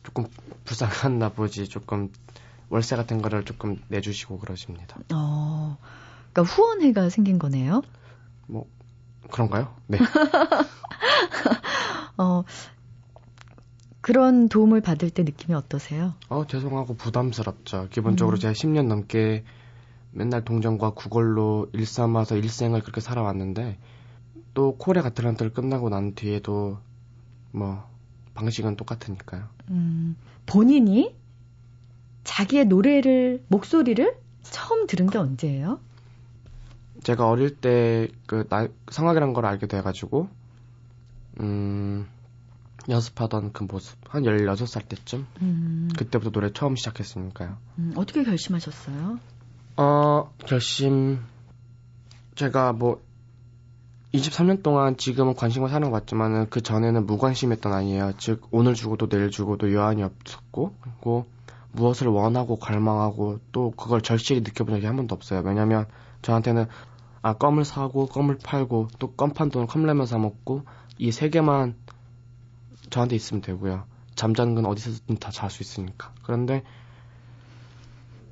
조금 0.03 0.27
불쌍한나 0.65 1.31
보지 1.31 1.69
조금 1.69 2.11
월세 2.71 2.97
같은 2.97 3.21
거를 3.21 3.45
조금 3.45 3.81
내주시고 3.89 4.39
그러십니다. 4.39 4.99
어, 5.13 5.77
그러니까 6.33 6.55
후원회가 6.55 7.11
생긴 7.11 7.39
거네요. 7.39 7.83
뭐 8.47 8.67
그런가요? 9.31 9.75
네. 9.87 9.99
어, 12.17 12.45
그런 14.01 14.49
도움을 14.49 14.81
받을 14.81 15.11
때 15.11 15.23
느낌이 15.23 15.55
어떠세요? 15.55 16.15
어, 16.29 16.47
죄송하고 16.47 16.95
부담스럽죠. 16.95 17.89
기본적으로 17.91 18.37
음. 18.37 18.39
제가 18.39 18.53
10년 18.53 18.87
넘게 18.87 19.45
맨날 20.15 20.45
동정과 20.45 20.91
구걸로 20.91 21.69
일삼아서 21.73 22.37
일생을 22.37 22.83
그렇게 22.83 23.01
살아왔는데 23.01 23.79
또 24.55 24.77
코레 24.77 25.01
가틀란트를 25.03 25.53
끝나고 25.53 25.89
난 25.89 26.15
뒤에도 26.15 26.79
뭐 27.51 27.89
방식은 28.35 28.77
똑같으니까요. 28.77 29.49
음, 29.71 30.17
본인이 30.47 31.15
자기의 32.23 32.67
노래를 32.67 33.45
목소리를 33.49 34.17
처음 34.43 34.87
들은 34.87 35.09
게 35.09 35.19
언제예요? 35.19 35.81
제가 37.03 37.29
어릴 37.29 37.57
때 37.57 38.09
그 38.27 38.49
성악이란 38.91 39.33
걸 39.33 39.47
알게 39.47 39.67
돼가지고 39.67 40.29
음 41.41 42.07
연습하던 42.89 43.53
그 43.53 43.65
모습 43.65 43.99
한 44.09 44.23
16살 44.25 44.89
때쯤 44.89 45.27
음. 45.43 45.89
그때부터 45.97 46.31
노래 46.31 46.53
처음 46.53 46.77
시작했으니까요. 46.77 47.57
음, 47.79 47.93
어떻게 47.97 48.25
결심하셨어요? 48.25 49.19
어, 49.77 50.31
결심, 50.47 51.21
제가 52.37 52.73
뭐, 52.73 53.03
23년 54.13 54.63
동안 54.63 54.97
지금은 54.97 55.35
관심과 55.35 55.69
사는 55.69 55.91
것 55.91 55.97
같지만은 55.99 56.49
그 56.49 56.61
전에는 56.61 57.07
무관심했던 57.07 57.73
아이예요. 57.73 58.13
즉, 58.19 58.47
오늘 58.53 58.75
죽어도 58.75 59.09
내일 59.09 59.31
죽어도 59.31 59.73
여한이 59.73 60.03
없었고, 60.05 60.77
그리고 60.81 61.27
무엇을 61.73 62.07
원하고 62.07 62.57
갈망하고 62.57 63.41
또 63.51 63.73
그걸 63.73 64.01
절실히 64.01 64.43
느껴본 64.43 64.77
적이 64.77 64.87
한 64.87 64.95
번도 64.97 65.15
없어요. 65.17 65.41
왜냐면 65.45 65.87
저한테는 66.23 66.67
아, 67.23 67.33
껌을 67.35 67.65
사고, 67.65 68.07
껌을 68.07 68.39
팔고, 68.45 68.89
또 68.99 69.15
껌 69.17 69.33
판 69.33 69.51
돈을 69.51 69.67
컵라면 69.67 70.07
사먹고, 70.07 70.63
이 70.99 71.11
세 71.11 71.31
개만 71.31 71.75
저한테 72.91 73.17
있으면 73.17 73.41
되고요. 73.43 73.85
잠자는 74.15 74.55
건 74.55 74.67
어디서든 74.67 75.17
다 75.17 75.31
잘 75.33 75.51
수 75.51 75.63
있으니까. 75.65 76.13
그런데 76.23 76.63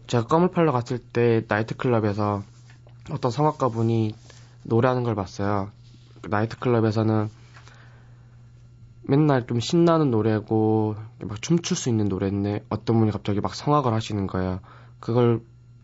제가 0.07 0.27
껌을 0.27 0.51
팔러 0.51 0.73
갔을 0.73 0.99
때 0.99 1.45
나이트클럽에서 1.49 2.43
어떤 3.11 3.31
성악가 3.31 3.69
분이 3.69 4.15
노래하는 4.65 5.03
걸 5.03 5.15
봤어요. 5.15 5.71
그 6.21 6.29
나이트클럽에서는 6.29 7.29
맨날 9.05 9.47
좀 9.47 9.59
신나는 9.59 10.11
노래고 10.11 10.95
막 11.21 11.43
춤출 11.43 11.77
수 11.77 11.89
있는 11.89 12.09
노래인데 12.09 12.65
어떤 12.69 12.99
분이 12.99 13.11
갑자기 13.11 13.41
막 13.41 13.55
성악을 13.55 13.93
하시는 13.93 14.27
거예요. 14.27 14.61
그걸 15.01 15.41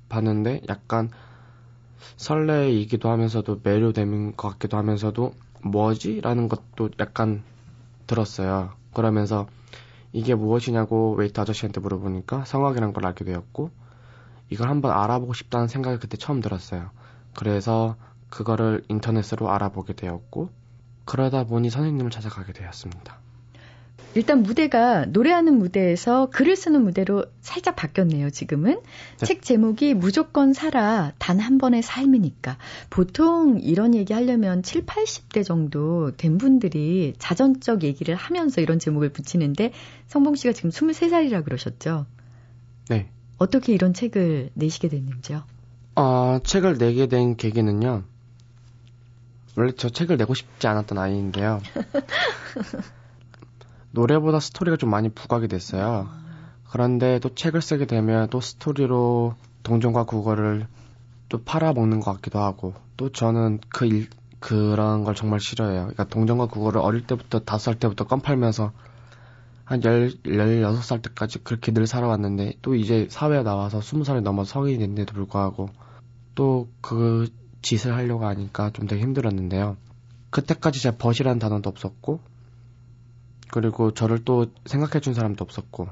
봤는데 0.09 0.63
약간 0.69 1.11
설레이기도 2.17 3.11
하면서도 3.11 3.61
매료되는 3.63 4.37
것 4.37 4.49
같기도 4.51 4.77
하면서도 4.77 5.35
뭐지? 5.63 6.21
라는 6.21 6.49
것도 6.49 6.91
약간 7.01 7.43
들었어요. 8.07 8.71
그러면서 8.95 9.49
이게 10.13 10.35
무엇이냐고 10.35 11.15
웨이트 11.15 11.41
아저씨한테 11.41 11.81
물어보니까 11.81 12.45
성악이란 12.45 12.93
걸 12.93 13.07
알게 13.07 13.25
되었고 13.25 13.71
이걸 14.51 14.69
한번 14.69 14.93
알아보고 14.93 15.35
싶다는 15.35 15.69
생각이 15.69 15.99
그때 15.99 16.17
처음 16.17 16.41
들었어요. 16.41 16.91
그래서 17.35 17.97
그거를 18.31 18.83
인터넷으로 18.89 19.51
알아보게 19.51 19.95
되었고 19.95 20.51
그러다 21.05 21.45
보니 21.45 21.71
선생님을 21.71 22.11
찾아가게 22.11 22.53
되었습니다. 22.53 23.19
일단 24.15 24.43
무대가 24.43 25.05
노래하는 25.05 25.59
무대에서 25.59 26.31
글을 26.31 26.57
쓰는 26.57 26.83
무대로 26.83 27.27
살짝 27.41 27.77
바뀌었네요, 27.77 28.31
지금은. 28.31 28.81
네. 29.19 29.27
책 29.27 29.43
제목이 29.43 29.95
무조건 29.95 30.53
살아, 30.55 31.13
단 31.19 31.39
한 31.39 31.59
번의 31.59 31.83
삶이니까. 31.83 32.57
보통 32.91 33.61
이런 33.61 33.95
얘기 33.95 34.13
하려면 34.13 34.63
7, 34.63 34.87
80대 34.87 35.45
정도 35.45 36.11
된 36.17 36.39
분들이 36.39 37.13
자전적 37.19 37.83
얘기를 37.85 38.15
하면서 38.15 38.61
이런 38.61 38.79
제목을 38.79 39.11
붙이는데, 39.11 39.73
성봉 40.07 40.35
씨가 40.35 40.53
지금 40.53 40.71
23살이라 40.71 41.45
그러셨죠? 41.45 42.07
네. 42.89 43.11
어떻게 43.39 43.73
이런 43.73 43.95
책을 43.95 44.51
내시게 44.55 44.89
됐는지요? 44.89 45.43
어, 45.97 46.39
책을 46.45 46.79
내게 46.79 47.07
된 47.07 47.37
계기는요. 47.37 48.03
원래 49.57 49.73
저 49.77 49.89
책을 49.89 50.17
내고 50.17 50.35
싶지 50.35 50.67
않았던 50.67 50.99
아이인데요. 50.99 51.61
노래보다 53.91 54.39
스토리가 54.39 54.77
좀 54.77 54.91
많이 54.91 55.09
부각이 55.09 55.49
됐어요. 55.49 56.09
그런데 56.71 57.19
또 57.19 57.35
책을 57.35 57.63
쓰게 57.63 57.87
되면 57.87 58.29
또 58.29 58.41
스토리로 58.41 59.35
동정과 59.63 60.05
국어를 60.05 60.67
또 61.29 61.43
팔아먹는 61.43 62.01
것 62.01 62.13
같기도 62.15 62.39
하고 62.39 62.75
또 62.97 63.11
저는 63.11 63.61
그 63.69 63.87
일, 63.87 64.09
그런 64.39 65.05
걸 65.05 65.15
정말 65.15 65.41
싫어해요. 65.41 65.81
그러니까 65.81 66.05
동정과 66.05 66.47
국어를 66.47 66.81
어릴 66.81 67.07
때부터 67.07 67.41
다섯 67.41 67.65
살 67.65 67.79
때부터 67.79 68.07
껌 68.07 68.21
팔면서 68.21 68.73
한 69.69 69.85
열, 69.85 70.11
16살 70.25 71.03
때까지 71.03 71.41
그렇게 71.45 71.73
늘 71.73 71.87
살아왔는데 71.87 72.55
또 72.63 72.75
이제 72.75 73.07
사회에 73.11 73.43
나와서 73.43 73.81
20살이 73.81 74.23
넘어 74.23 74.45
성인이 74.45 74.79
됐는데도 74.79 75.13
불구하고 75.13 75.69
또 76.35 76.69
그 76.81 77.29
짓을 77.61 77.95
하려고 77.95 78.25
하니까 78.27 78.71
좀 78.71 78.87
되게 78.87 79.03
힘들었는데요. 79.03 79.77
그때까지 80.31 80.81
제가 80.81 80.97
벗이라는 80.97 81.39
단어도 81.39 81.69
없었고 81.69 82.21
그리고 83.51 83.93
저를 83.93 84.25
또 84.25 84.47
생각해 84.65 85.01
준 85.01 85.13
사람도 85.13 85.43
없었고 85.45 85.89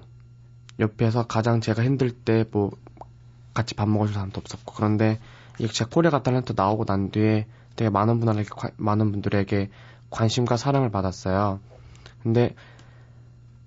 옆에서 0.78 1.26
가장 1.26 1.60
제가 1.60 1.84
힘들 1.84 2.12
때 2.12 2.44
뭐 2.50 2.70
같이 3.52 3.74
밥 3.74 3.88
먹어줄 3.88 4.14
사람도 4.14 4.40
없었고 4.40 4.74
그런데 4.74 5.18
이게 5.58 5.72
제가 5.72 5.90
코리아 5.90 6.10
탤런트 6.10 6.54
나오고 6.54 6.84
난 6.84 7.10
뒤에 7.10 7.46
되게 7.74 7.90
많은 7.90 8.20
분들에게 8.20 8.48
많은 8.76 9.12
분들에게 9.12 9.70
관심과 10.10 10.56
사랑을 10.56 10.90
받았어요. 10.90 11.60
근데 12.22 12.54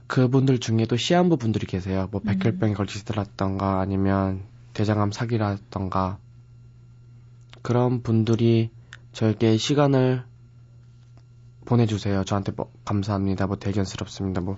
그분들 0.09 0.57
중에도 0.57 0.97
시한부 0.97 1.37
분들이 1.37 1.67
계세요. 1.67 2.09
뭐 2.11 2.19
백혈병에 2.19 2.73
음. 2.73 2.75
걸리시더라던가 2.75 3.79
아니면 3.79 4.41
대장암 4.73 5.11
사기라던가 5.11 6.17
그런 7.61 8.01
분들이 8.01 8.71
저에게 9.13 9.55
시간을 9.57 10.23
보내주세요. 11.65 12.23
저한테 12.23 12.53
뭐 12.53 12.71
감사합니다. 12.85 13.45
뭐 13.45 13.57
대견스럽습니다. 13.57 14.41
뭐 14.41 14.57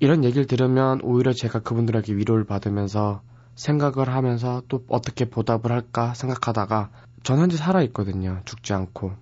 이런 0.00 0.24
얘기를 0.24 0.48
들으면 0.48 1.00
오히려 1.02 1.32
제가 1.32 1.60
그분들에게 1.60 2.12
위로를 2.12 2.44
받으면서 2.44 3.22
생각을 3.54 4.08
하면서 4.08 4.60
또 4.66 4.84
어떻게 4.88 5.30
보답을 5.30 5.70
할까 5.70 6.14
생각하다가 6.14 6.90
전 7.22 7.38
현재 7.38 7.56
살아있거든요. 7.56 8.40
죽지 8.44 8.72
않고. 8.72 9.12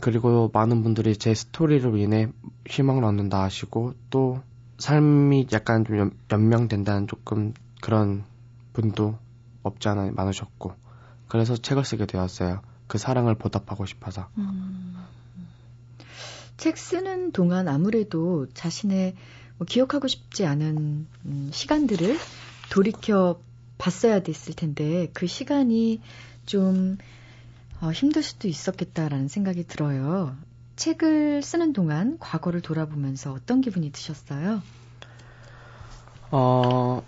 그리고 0.00 0.50
많은 0.52 0.82
분들이 0.82 1.16
제 1.16 1.34
스토리로 1.34 1.96
인해 1.96 2.28
희망을 2.68 3.04
얻는다 3.04 3.42
하시고 3.42 3.94
또 4.10 4.40
삶이 4.78 5.48
약간 5.52 5.84
좀 5.84 5.98
연, 5.98 6.48
명된다는 6.48 7.06
조금 7.06 7.52
그런 7.80 8.24
분도 8.72 9.18
없지 9.62 9.88
않아 9.88 10.10
많으셨고 10.12 10.74
그래서 11.28 11.56
책을 11.56 11.84
쓰게 11.84 12.06
되었어요. 12.06 12.60
그 12.86 12.98
사랑을 12.98 13.36
보답하고 13.36 13.86
싶어서. 13.86 14.28
음. 14.36 14.96
책 16.56 16.76
쓰는 16.76 17.32
동안 17.32 17.68
아무래도 17.68 18.46
자신의 18.52 19.14
뭐 19.56 19.66
기억하고 19.66 20.08
싶지 20.08 20.44
않은 20.44 21.06
음, 21.24 21.50
시간들을 21.52 22.16
돌이켜 22.70 23.40
봤어야 23.78 24.22
됐을 24.22 24.54
텐데 24.54 25.08
그 25.14 25.26
시간이 25.26 26.00
좀 26.44 26.98
어, 27.80 27.90
힘들 27.92 28.22
수도 28.22 28.46
있었겠다라는 28.46 29.28
생각이 29.28 29.64
들어요. 29.66 30.36
책을 30.76 31.42
쓰는 31.42 31.72
동안 31.72 32.18
과거를 32.18 32.60
돌아보면서 32.60 33.32
어떤 33.32 33.60
기분이 33.60 33.90
드셨어요? 33.90 34.62
어, 36.30 37.02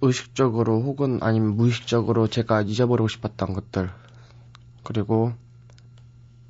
의식적으로 0.00 0.82
혹은 0.82 1.18
아니면 1.20 1.56
무의식적으로 1.56 2.28
제가 2.28 2.62
잊어버리고 2.62 3.08
싶었던 3.08 3.52
것들, 3.52 3.90
그리고 4.82 5.32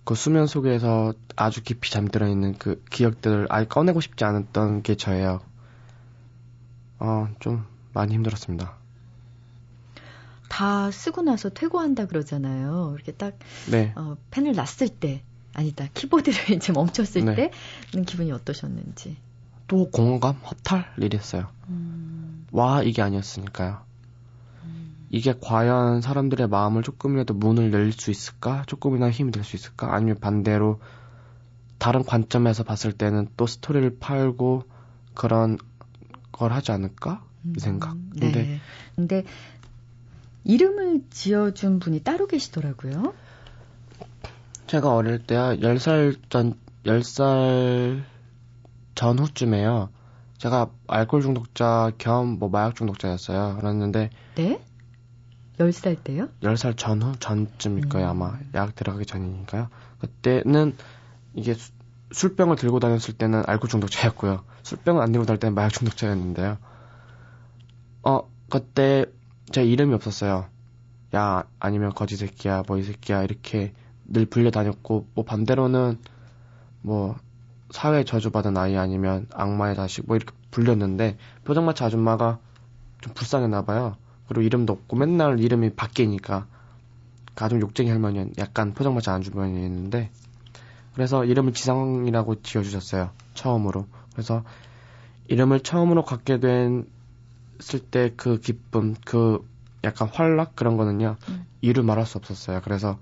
그 0.04 0.14
수면 0.14 0.46
속에서 0.46 1.14
아주 1.36 1.62
깊이 1.62 1.90
잠들어 1.90 2.28
있는 2.28 2.54
그 2.58 2.82
기억들을 2.90 3.46
아예 3.50 3.66
꺼내고 3.66 4.00
싶지 4.00 4.24
않았던 4.24 4.82
게 4.82 4.96
저예요. 4.96 5.40
어, 6.98 7.28
좀 7.40 7.64
많이 7.92 8.14
힘들었습니다. 8.14 8.81
다 10.52 10.90
쓰고 10.90 11.22
나서 11.22 11.48
퇴고한다 11.48 12.04
그러잖아요. 12.06 12.92
이렇게 12.94 13.12
딱 13.12 13.38
네. 13.70 13.92
어, 13.96 14.16
펜을 14.30 14.52
놨을 14.52 14.90
때 15.00 15.22
아니다 15.54 15.86
키보드를 15.94 16.50
이제 16.56 16.72
멈췄을 16.74 17.24
네. 17.24 17.34
때는 17.34 18.04
기분이 18.04 18.30
어떠셨는지. 18.32 19.16
또 19.66 19.88
공감, 19.90 20.34
허탈 20.34 20.92
일이었어요. 20.98 21.48
음, 21.70 22.46
와, 22.52 22.82
이게 22.82 23.00
아니었으니까요. 23.00 23.80
이게 25.08 25.34
과연 25.40 26.00
사람들의 26.02 26.48
마음을 26.48 26.82
조금이라도 26.82 27.34
문을 27.34 27.72
열 27.72 27.92
수 27.92 28.10
있을까? 28.10 28.64
조금이나 28.66 29.10
힘이 29.10 29.30
될 29.32 29.44
수 29.44 29.56
있을까? 29.56 29.94
아니면 29.94 30.16
반대로 30.20 30.80
다른 31.78 32.02
관점에서 32.04 32.62
봤을 32.62 32.92
때는 32.92 33.28
또 33.36 33.46
스토리를 33.46 33.98
팔고 34.00 34.64
그런 35.14 35.56
걸 36.30 36.52
하지 36.52 36.72
않을까? 36.72 37.24
이 37.56 37.60
생각. 37.60 37.92
음, 37.92 38.10
근데 38.12 38.32
네. 38.32 38.60
근데 38.96 39.24
이름을 40.44 41.02
지어준 41.10 41.78
분이 41.78 42.00
따로 42.02 42.26
계시더라고요. 42.26 43.14
제가 44.66 44.94
어릴 44.94 45.24
때야 45.26 45.54
10살 45.56 46.16
전, 46.30 46.54
10살 46.84 48.02
전후쯤에요. 48.94 49.90
제가 50.38 50.70
알코올 50.88 51.22
중독자 51.22 51.92
겸 51.98 52.38
뭐 52.38 52.48
마약 52.48 52.74
중독자였어요. 52.74 53.58
그랬는데 53.60 54.10
네? 54.34 54.60
10살 55.58 56.02
때요? 56.02 56.28
10살 56.42 56.76
전후 56.76 57.12
전쯤일 57.20 57.88
거예요, 57.88 58.08
음. 58.08 58.10
아마. 58.10 58.38
약 58.54 58.74
들어가기 58.74 59.06
전이니까요. 59.06 59.68
그때는 60.00 60.74
이게 61.34 61.54
수- 61.54 61.72
술병을 62.12 62.56
들고 62.56 62.80
다녔을 62.80 63.14
때는 63.16 63.42
알코올 63.46 63.68
중독자였고요. 63.70 64.42
술병을 64.64 65.02
안 65.02 65.12
들고 65.12 65.24
다닐 65.26 65.38
때는 65.38 65.54
마약 65.54 65.68
중독자였는데요. 65.70 66.58
어, 68.02 68.28
그때 68.50 69.06
제 69.52 69.64
이름이 69.64 69.94
없었어요. 69.94 70.46
야, 71.14 71.44
아니면 71.60 71.90
거지 71.94 72.16
새끼야, 72.16 72.64
뭐 72.66 72.78
이 72.78 72.82
새끼야, 72.82 73.22
이렇게 73.22 73.72
늘 74.04 74.26
불려다녔고, 74.26 75.06
뭐 75.14 75.24
반대로는 75.24 75.98
뭐 76.82 77.16
사회 77.70 78.04
저주받은 78.04 78.56
아이 78.56 78.76
아니면 78.76 79.26
악마의 79.32 79.76
자식 79.76 80.06
뭐 80.06 80.16
이렇게 80.16 80.32
불렸는데 80.50 81.16
포장마차 81.44 81.86
아줌마가 81.86 82.38
좀 83.00 83.14
불쌍했나 83.14 83.64
봐요. 83.64 83.96
그리고 84.28 84.42
이름도 84.42 84.72
없고 84.72 84.96
맨날 84.96 85.40
이름이 85.40 85.70
바뀌니까 85.74 86.46
가좀 87.34 87.60
욕쟁이 87.60 87.90
할머니 87.90 88.30
약간 88.38 88.74
포장마차 88.74 89.14
아주머니였는데 89.14 90.10
그래서 90.94 91.24
이름을 91.24 91.54
지성이라고 91.54 92.42
지어주셨어요 92.42 93.10
처음으로 93.34 93.86
그래서 94.12 94.44
이름을 95.28 95.60
처음으로 95.60 96.04
갖게 96.04 96.38
됐을 97.62 97.80
때 97.80 98.10
그 98.16 98.38
기쁨 98.40 98.94
그 99.04 99.46
약간 99.84 100.08
활락 100.08 100.56
그런 100.56 100.76
거는요 100.76 101.16
음. 101.28 101.46
이루 101.60 101.82
말할 101.82 102.06
수 102.06 102.18
없었어요 102.18 102.60
그래서 102.62 102.98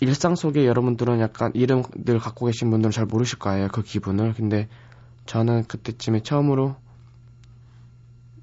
일상 0.00 0.34
속에 0.34 0.66
여러분들은 0.66 1.20
약간 1.20 1.52
이름 1.54 1.82
늘 2.04 2.18
갖고 2.18 2.46
계신 2.46 2.70
분들은 2.70 2.90
잘 2.90 3.06
모르실 3.06 3.38
거예요 3.38 3.68
그 3.68 3.82
기분을 3.82 4.34
근데 4.34 4.68
저는 5.26 5.64
그때쯤에 5.64 6.20
처음으로 6.20 6.76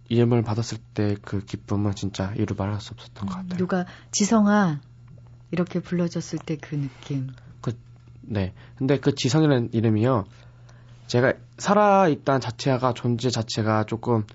이름을 0.10 0.44
받았을 0.44 0.78
때 0.94 1.16
그 1.22 1.44
기쁨은 1.44 1.96
진짜 1.96 2.34
이루 2.36 2.56
말할 2.56 2.80
수 2.82 2.94
없었던 2.94 3.28
것 3.28 3.36
같아요. 3.36 3.58
누가 3.58 3.86
지성아 4.12 4.80
이렇게 5.52 5.80
불러줬을 5.80 6.40
때 6.40 6.58
그 6.58 6.76
느낌. 6.76 7.30
네. 8.26 8.54
근데 8.78 9.00
그 9.00 9.16
지성이라는 9.16 9.70
이름이요. 9.74 10.26
제가 11.08 11.34
살아있다는 11.58 12.40
자체가 12.42 12.94
존재 12.94 13.30
자체가 13.30 13.84
조금 13.84 14.26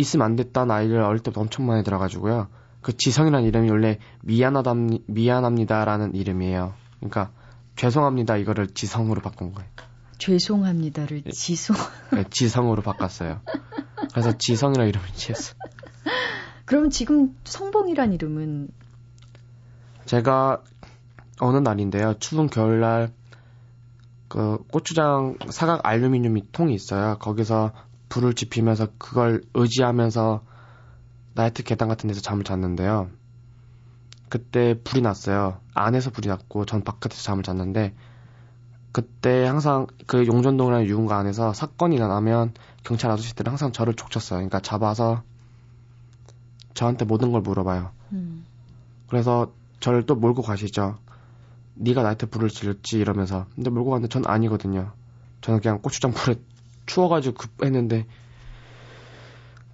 있으면 0.00 0.26
안 0.26 0.36
됐다는 0.36 0.74
아이를 0.74 1.00
어릴 1.02 1.20
때부터 1.20 1.40
엄청 1.40 1.66
많이 1.66 1.84
들어가지고요. 1.84 2.48
그 2.80 2.96
지성이라는 2.96 3.46
이름이 3.46 3.70
원래 3.70 3.98
미안하다 4.22 4.74
미안합니다라는 5.06 6.14
이름이에요. 6.14 6.74
그러니까 6.98 7.30
죄송합니다 7.76 8.36
이거를 8.36 8.68
지성으로 8.68 9.20
바꾼 9.20 9.52
거예요. 9.52 9.68
죄송합니다를 10.18 11.22
예. 11.26 11.30
지송. 11.30 11.76
네, 12.12 12.24
지성으로 12.30 12.82
바꿨어요. 12.82 13.40
그래서 14.10 14.36
지성이라는 14.36 14.88
이름을 14.88 15.08
지었어요. 15.14 15.58
그러면 16.64 16.90
지금 16.90 17.36
성봉이란 17.44 18.12
이름은 18.12 18.68
제가 20.04 20.62
어느 21.40 21.56
날인데요. 21.56 22.14
추운 22.18 22.48
겨울날 22.48 23.12
그 24.28 24.58
고추장 24.70 25.36
사각 25.48 25.80
알루미늄 25.84 26.38
통이 26.52 26.74
있어요. 26.74 27.16
거기서 27.18 27.72
불을 28.10 28.34
지피면서 28.34 28.88
그걸 28.98 29.42
의지하면서 29.54 30.42
나이트 31.34 31.62
계단 31.62 31.88
같은 31.88 32.08
데서 32.08 32.20
잠을 32.20 32.44
잤는데요. 32.44 33.08
그때 34.28 34.78
불이 34.84 35.00
났어요. 35.00 35.60
안에서 35.74 36.10
불이 36.10 36.28
났고 36.28 36.66
전 36.66 36.82
바깥에서 36.82 37.22
잠을 37.22 37.42
잤는데 37.42 37.94
그때 38.92 39.46
항상 39.46 39.86
그 40.06 40.26
용전동이라는 40.26 40.86
유흥가 40.86 41.16
안에서 41.16 41.54
사건이 41.54 41.98
나면 41.98 42.52
경찰 42.82 43.10
아저씨들은 43.10 43.50
항상 43.50 43.72
저를 43.72 43.94
족쳤어요. 43.94 44.38
그러니까 44.38 44.60
잡아서 44.60 45.22
저한테 46.74 47.04
모든 47.04 47.30
걸 47.32 47.40
물어봐요. 47.40 47.92
음. 48.12 48.44
그래서 49.08 49.52
저를 49.78 50.04
또 50.06 50.16
몰고 50.16 50.42
가시죠. 50.42 50.98
네가 51.74 52.02
나한테 52.02 52.26
불을 52.26 52.48
질렀지 52.48 52.98
이러면서. 52.98 53.46
근데 53.54 53.70
몰고 53.70 53.90
갔는데 53.90 54.12
전 54.12 54.24
아니거든요. 54.26 54.92
저는 55.40 55.60
그냥 55.60 55.80
고추장 55.80 56.10
불에 56.10 56.36
추워가지고 56.86 57.34
급했는데 57.34 58.06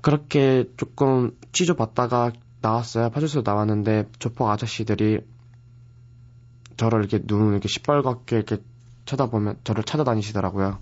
그렇게 0.00 0.70
조금 0.76 1.36
취조받다가 1.52 2.32
나왔어요. 2.60 3.10
파출소 3.10 3.42
나왔는데 3.44 4.08
조폭 4.18 4.48
아저씨들이 4.48 5.20
저를 6.76 7.00
이렇게 7.00 7.20
눈을 7.24 7.52
이렇게 7.52 7.68
시뻘겋게 7.68 8.32
이렇게 8.32 8.58
쳐다보면 9.06 9.58
저를 9.64 9.84
찾아다니시더라고요. 9.84 10.78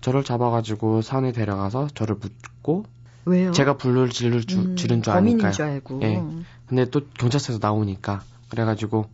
저를 0.00 0.22
잡아가지고 0.22 1.02
산에 1.02 1.32
데려가서 1.32 1.88
저를 1.94 2.16
묻고 2.16 2.84
왜요? 3.24 3.50
제가 3.50 3.76
불을 3.76 4.10
지를 4.10 4.44
주, 4.44 4.60
음, 4.60 4.76
지른 4.76 5.02
줄 5.02 5.12
아니까요. 5.12 5.52
줄 5.52 5.64
알고. 5.64 6.00
예. 6.02 6.22
근데 6.66 6.84
또 6.90 7.00
경찰서에서 7.18 7.58
나오니까 7.60 8.22
그래가지고 8.48 9.08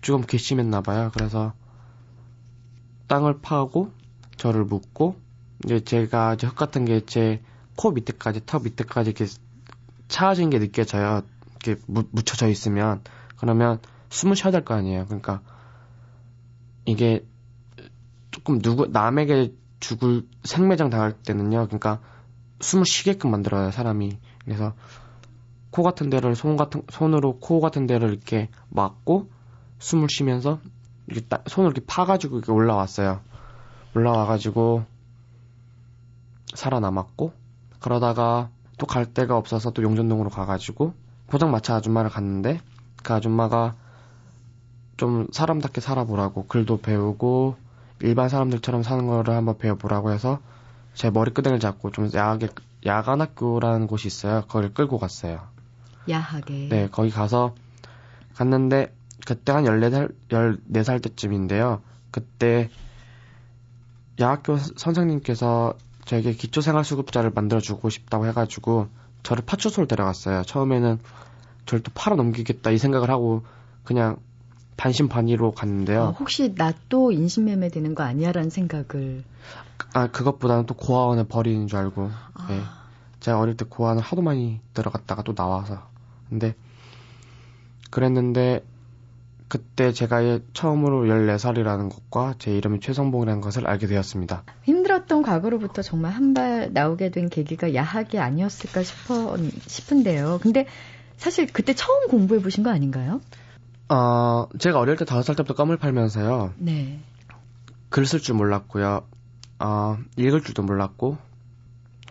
조금 0.00 0.24
괘씸했나 0.26 0.80
봐요. 0.80 1.10
그래서 1.14 1.52
땅을 3.06 3.40
파고 3.40 3.92
저를 4.40 4.64
묻고 4.64 5.16
이제 5.64 5.80
제가 5.84 6.34
이제 6.34 6.46
흙 6.48 6.56
같은 6.56 6.84
게 6.84 7.00
제 7.06 7.40
코 7.76 7.92
밑에까지 7.92 8.42
턱 8.44 8.64
밑에까지 8.64 9.10
이렇게 9.10 9.26
차아진 10.08 10.50
게 10.50 10.58
느껴져요. 10.58 11.22
이렇게 11.64 11.80
무, 11.86 12.04
묻혀져 12.10 12.48
있으면 12.48 13.00
그러면 13.38 13.78
숨을 14.10 14.36
쉬어야 14.36 14.50
될 14.50 14.64
거 14.64 14.74
아니에요. 14.74 15.06
그러니까 15.06 15.40
이게 16.84 17.24
조금 18.30 18.60
누구 18.60 18.86
남에게 18.86 19.54
죽을 19.80 20.26
생매장 20.44 20.90
당할 20.90 21.12
때는요. 21.22 21.66
그러니까 21.66 22.00
숨을 22.60 22.84
쉬게끔 22.84 23.30
만들어요 23.30 23.70
사람이. 23.70 24.18
그래서 24.44 24.74
코 25.70 25.82
같은 25.82 26.10
데를 26.10 26.34
손 26.34 26.56
같은 26.56 26.82
손으로 26.90 27.38
코 27.38 27.60
같은 27.60 27.86
데를 27.86 28.10
이렇게 28.10 28.48
막고 28.68 29.30
숨을 29.78 30.08
쉬면서 30.10 30.60
이렇게 31.06 31.26
따- 31.28 31.42
손을 31.46 31.70
이렇게 31.70 31.86
파가지고 31.86 32.38
이렇게 32.38 32.52
올라왔어요. 32.52 33.20
올라와가지고 33.94 34.84
살아남았고 36.54 37.32
그러다가 37.80 38.50
또 38.78 38.86
갈 38.86 39.04
데가 39.12 39.36
없어서 39.36 39.70
또 39.72 39.82
용전동으로 39.82 40.30
가가지고 40.30 40.94
포장마차 41.26 41.76
아줌마를 41.76 42.10
갔는데 42.10 42.60
그 43.02 43.12
아줌마가 43.12 43.74
좀 44.96 45.26
사람답게 45.32 45.80
살아보라고 45.82 46.46
글도 46.46 46.80
배우고 46.80 47.56
일반 48.00 48.28
사람들처럼 48.30 48.82
사는 48.82 49.06
거를 49.06 49.34
한번 49.34 49.58
배워보라고 49.58 50.12
해서 50.12 50.40
제 50.94 51.10
머리끄댕이를 51.10 51.60
잡고 51.60 51.92
좀 51.92 52.10
야하게 52.14 52.48
야간 52.86 53.20
학교라는 53.20 53.86
곳이 53.86 54.08
있어요. 54.08 54.42
거기를 54.48 54.72
끌고 54.72 54.98
갔어요. 54.98 55.40
야하게. 56.08 56.68
네, 56.70 56.88
거기 56.90 57.10
가서 57.10 57.54
갔는데 58.34 58.94
그때 59.26 59.52
한 59.52 59.64
14살 59.64 60.14
14살 60.30 61.02
때쯤인데요. 61.02 61.82
그때 62.10 62.70
야학교 64.20 64.58
선생님께서 64.58 65.74
저에게 66.04 66.32
기초생활수급자를 66.32 67.30
만들어주고 67.34 67.88
싶다고 67.90 68.26
해가지고 68.26 68.88
저를 69.22 69.44
파출소를 69.44 69.86
데려갔어요. 69.86 70.42
처음에는 70.44 70.98
저를 71.66 71.82
또 71.82 71.90
팔아 71.94 72.16
넘기겠다 72.16 72.70
이 72.70 72.78
생각을 72.78 73.10
하고 73.10 73.42
그냥 73.84 74.16
반신반의로 74.76 75.52
갔는데요. 75.52 76.02
어, 76.02 76.10
혹시 76.12 76.54
나 76.54 76.72
또 76.90 77.12
인신매매 77.12 77.68
되는 77.68 77.94
거 77.94 78.02
아니야라는 78.02 78.50
생각을 78.50 79.24
아 79.94 80.08
그것보다는 80.08 80.66
또 80.66 80.74
고아원에 80.74 81.22
버리는 81.22 81.66
줄 81.66 81.78
알고 81.78 82.10
아. 82.34 82.46
네. 82.48 82.60
제가 83.20 83.38
어릴 83.38 83.56
때 83.56 83.64
고아원을 83.68 84.02
하도 84.02 84.22
많이 84.22 84.60
들어갔다가 84.74 85.22
또 85.22 85.34
나와서 85.34 85.86
근데 86.28 86.54
그랬는데 87.90 88.64
그때 89.50 89.92
제가 89.92 90.38
처음으로 90.54 91.02
14살이라는 91.06 91.90
것과 91.90 92.36
제 92.38 92.56
이름이 92.56 92.78
최성봉이라는 92.80 93.40
것을 93.40 93.66
알게 93.66 93.88
되었습니다. 93.88 94.44
힘들었던 94.62 95.22
과거로부터 95.22 95.82
정말 95.82 96.12
한 96.12 96.34
발 96.34 96.70
나오게 96.72 97.10
된 97.10 97.28
계기가 97.28 97.74
야학이 97.74 98.20
아니었을까 98.20 98.84
싶어, 98.84 99.36
싶은데요. 99.66 100.38
근데 100.40 100.66
사실 101.16 101.48
그때 101.52 101.74
처음 101.74 102.06
공부해 102.06 102.40
보신 102.40 102.62
거 102.62 102.70
아닌가요? 102.70 103.20
어, 103.88 104.46
제가 104.60 104.78
어릴 104.78 104.96
때 104.96 105.04
다섯 105.04 105.22
살 105.22 105.34
때부터 105.34 105.54
껌을 105.54 105.76
팔면서요. 105.78 106.54
네. 106.58 107.00
글 107.88 108.04
쓸 108.06 108.20
줄 108.20 108.36
몰랐고요. 108.36 109.02
어, 109.58 109.98
읽을 110.16 110.42
줄도 110.42 110.62
몰랐고, 110.62 111.18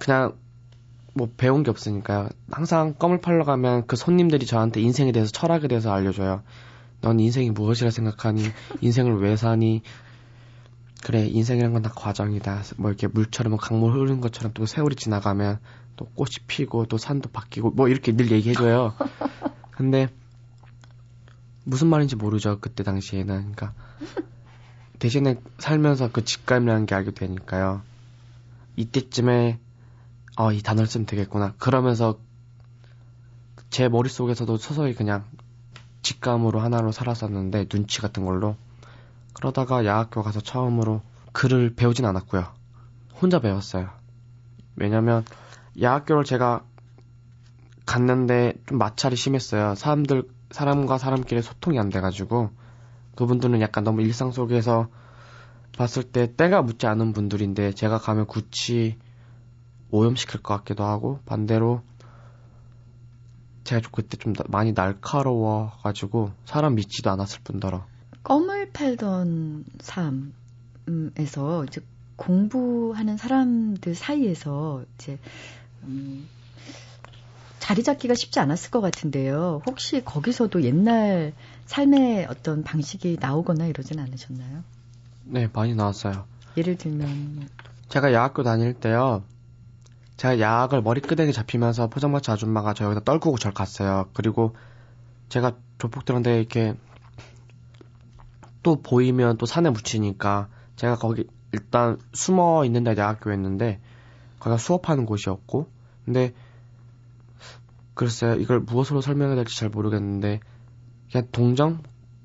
그냥 0.01 0.33
뭐 1.13 1.29
배운 1.37 1.63
게 1.63 1.69
없으니까요. 1.71 2.27
항상 2.51 2.95
껌을 2.95 3.21
팔러 3.21 3.45
가면 3.45 3.87
그 3.87 3.95
손님들이 3.95 4.45
저한테 4.45 4.81
인생에 4.81 5.13
대해서 5.13 5.31
철학에 5.31 5.69
대해서 5.69 5.93
알려줘요. 5.93 6.43
넌 7.01 7.19
인생이 7.19 7.51
무엇이라 7.51 7.91
생각하니? 7.91 8.43
인생을 8.81 9.19
왜 9.21 9.35
사니? 9.35 9.81
그래, 11.03 11.25
인생이란 11.27 11.71
건 11.73 11.81
다 11.81 11.89
과정이다. 11.89 12.63
뭐 12.77 12.89
이렇게 12.89 13.07
물처럼 13.07 13.55
강물 13.57 13.93
흐르는 13.93 14.19
것처럼 14.19 14.51
또 14.53 14.65
세월이 14.65 14.95
지나가면 14.95 15.59
또 15.95 16.05
꽃이 16.15 16.31
피고 16.47 16.85
또 16.85 16.97
산도 16.97 17.29
바뀌고 17.31 17.71
뭐 17.71 17.87
이렇게 17.87 18.11
늘 18.15 18.31
얘기해줘요. 18.31 18.93
근데 19.71 20.09
무슨 21.63 21.87
말인지 21.87 22.15
모르죠. 22.17 22.59
그때 22.59 22.83
당시에는. 22.83 23.53
그러니까 23.53 23.73
대신에 24.99 25.39
살면서 25.57 26.11
그 26.11 26.23
직감이라는 26.25 26.85
게 26.85 26.95
알게 26.95 27.11
되니까요. 27.11 27.81
이때쯤에 28.75 29.59
어, 30.37 30.51
이 30.51 30.61
단어를 30.61 30.87
쓰면 30.87 31.05
되겠구나. 31.05 31.53
그러면서 31.57 32.19
제 33.69 33.87
머릿속에서도 33.87 34.57
서서히 34.57 34.93
그냥 34.93 35.25
직감으로 36.01 36.59
하나로 36.59 36.91
살았었는데 36.91 37.65
눈치 37.65 38.01
같은 38.01 38.25
걸로 38.25 38.55
그러다가 39.33 39.85
야학교 39.85 40.23
가서 40.23 40.41
처음으로 40.41 41.01
글을 41.33 41.75
배우진 41.75 42.05
않았고요. 42.05 42.47
혼자 43.21 43.39
배웠어요. 43.39 43.89
왜냐면 44.75 45.25
야학교를 45.79 46.23
제가 46.23 46.63
갔는데 47.85 48.53
좀 48.67 48.77
마찰이 48.77 49.15
심했어요. 49.15 49.75
사람들 49.75 50.23
사람과 50.51 50.97
사람끼리 50.97 51.41
소통이 51.41 51.79
안 51.79 51.89
돼가지고 51.89 52.49
그분들은 53.15 53.61
약간 53.61 53.83
너무 53.83 54.01
일상 54.01 54.31
속에서 54.31 54.87
봤을 55.77 56.03
때 56.03 56.35
때가 56.35 56.61
묻지 56.61 56.87
않은 56.87 57.13
분들인데 57.13 57.73
제가 57.73 57.99
가면 57.99 58.25
굳이 58.25 58.97
오염시킬 59.91 60.41
것 60.41 60.55
같기도 60.57 60.83
하고 60.83 61.19
반대로 61.25 61.81
제가 63.69 63.87
그때 63.91 64.17
좀 64.17 64.33
많이 64.47 64.73
날카로워가지고 64.73 66.31
사람 66.45 66.73
믿지도 66.73 67.11
않았을 67.11 67.41
뿐더러 67.43 67.85
껌을 68.23 68.71
팔던 68.71 69.63
삶에서 69.79 71.65
이제 71.65 71.81
공부하는 72.15 73.17
사람들 73.17 73.93
사이에서 73.93 74.83
이제 74.95 75.19
음, 75.83 76.27
자리 77.59 77.83
잡기가 77.83 78.15
쉽지 78.15 78.39
않았을 78.39 78.71
것 78.71 78.81
같은데요. 78.81 79.61
혹시 79.67 80.03
거기서도 80.03 80.63
옛날 80.63 81.33
삶의 81.67 82.25
어떤 82.25 82.63
방식이 82.63 83.17
나오거나 83.19 83.67
이러진 83.67 83.99
않으셨나요? 83.99 84.63
네, 85.25 85.47
많이 85.53 85.75
나왔어요. 85.75 86.25
예를 86.57 86.75
들면 86.75 87.47
제가 87.89 88.13
야학교 88.13 88.41
다닐 88.41 88.73
때요. 88.73 89.23
제가 90.19 90.37
약을 90.41 90.81
머리끄댕이 90.81 91.31
잡히면서 91.31 91.87
포장마차 91.87 92.33
아줌마가 92.33 92.73
저 92.73 92.83
여기다 92.83 93.05
떨구고 93.05 93.37
절 93.37 93.53
갔어요. 93.53 94.09
그리고 94.13 94.53
제가 95.29 95.53
조폭 95.77 96.03
들었는데 96.03 96.37
이렇게 96.39 96.75
또 98.61 98.81
보이면 98.81 99.37
또 99.37 99.45
산에 99.45 99.69
묻히니까 99.69 100.49
제가 100.75 100.97
거기 100.97 101.25
일단 101.53 101.97
숨어 102.11 102.65
있는 102.65 102.83
데 102.83 102.95
대학교였는데 102.95 103.79
거기가 104.39 104.57
수업하는 104.57 105.05
곳이었고 105.05 105.69
근데 106.03 106.33
글쎄요. 107.93 108.35
이걸 108.35 108.59
무엇으로 108.59 108.99
설명해야 108.99 109.37
될지 109.37 109.57
잘 109.57 109.69
모르겠는데 109.69 110.41
그냥 111.13 111.27
동정? 111.31 111.81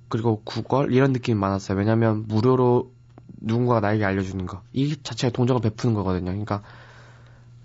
그리고 0.09 0.43
구걸? 0.45 0.93
이런 0.93 1.13
느낌이 1.13 1.39
많았어요. 1.39 1.79
왜냐면 1.79 2.27
무료로 2.27 2.93
누군가가 3.41 3.79
나에게 3.79 4.05
알려주는 4.05 4.47
거 4.47 4.63
이 4.73 5.01
자체가 5.01 5.33
동정을 5.33 5.63
베푸는 5.63 5.95
거거든요. 5.95 6.33
그러니까 6.33 6.63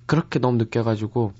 그렇게 0.10 0.39
너무 0.39 0.58
느껴가지고 0.58 1.34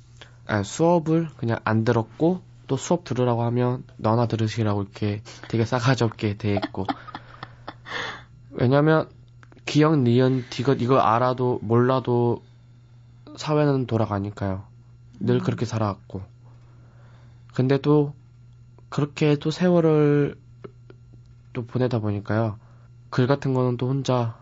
아, 0.46 0.62
수업을 0.62 1.30
그냥 1.38 1.58
안 1.64 1.84
들었고 1.84 2.42
또 2.68 2.78
수업 2.78 3.04
들으라고 3.04 3.42
하면 3.46 3.84
너나 3.98 4.28
들으시라고 4.28 4.84
이렇게 4.84 5.24
되게 5.48 5.66
싸가지 5.66 6.04
없게 6.04 6.38
돼 6.38 6.54
있고. 6.54 6.86
왜냐면 8.52 9.10
기억 9.66 9.98
니은 9.98 10.46
디귿 10.52 10.84
이거 10.84 11.00
알아도 11.00 11.58
몰라도 11.64 12.44
사회는 13.38 13.88
돌아가니까요. 13.88 14.66
늘 15.20 15.38
음. 15.38 15.40
그렇게 15.40 15.66
살아왔고. 15.66 16.22
근데 17.56 17.80
또 17.80 18.14
그렇게 18.90 19.36
또 19.38 19.50
세월을 19.50 20.38
또 21.54 21.66
보내다 21.66 21.98
보니까요. 21.98 22.60
글 23.10 23.26
같은 23.26 23.56
거는 23.56 23.78
또 23.78 23.90
혼자 23.90 24.38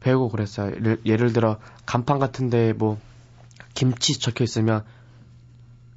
배우고 0.00 0.30
그랬어요. 0.30 0.74
예를, 0.74 1.00
예를 1.06 1.32
들어 1.32 1.58
간판 1.86 2.18
같은데 2.18 2.72
뭐 2.72 2.98
김치 3.80 4.18
적혀 4.18 4.44
있으면 4.44 4.84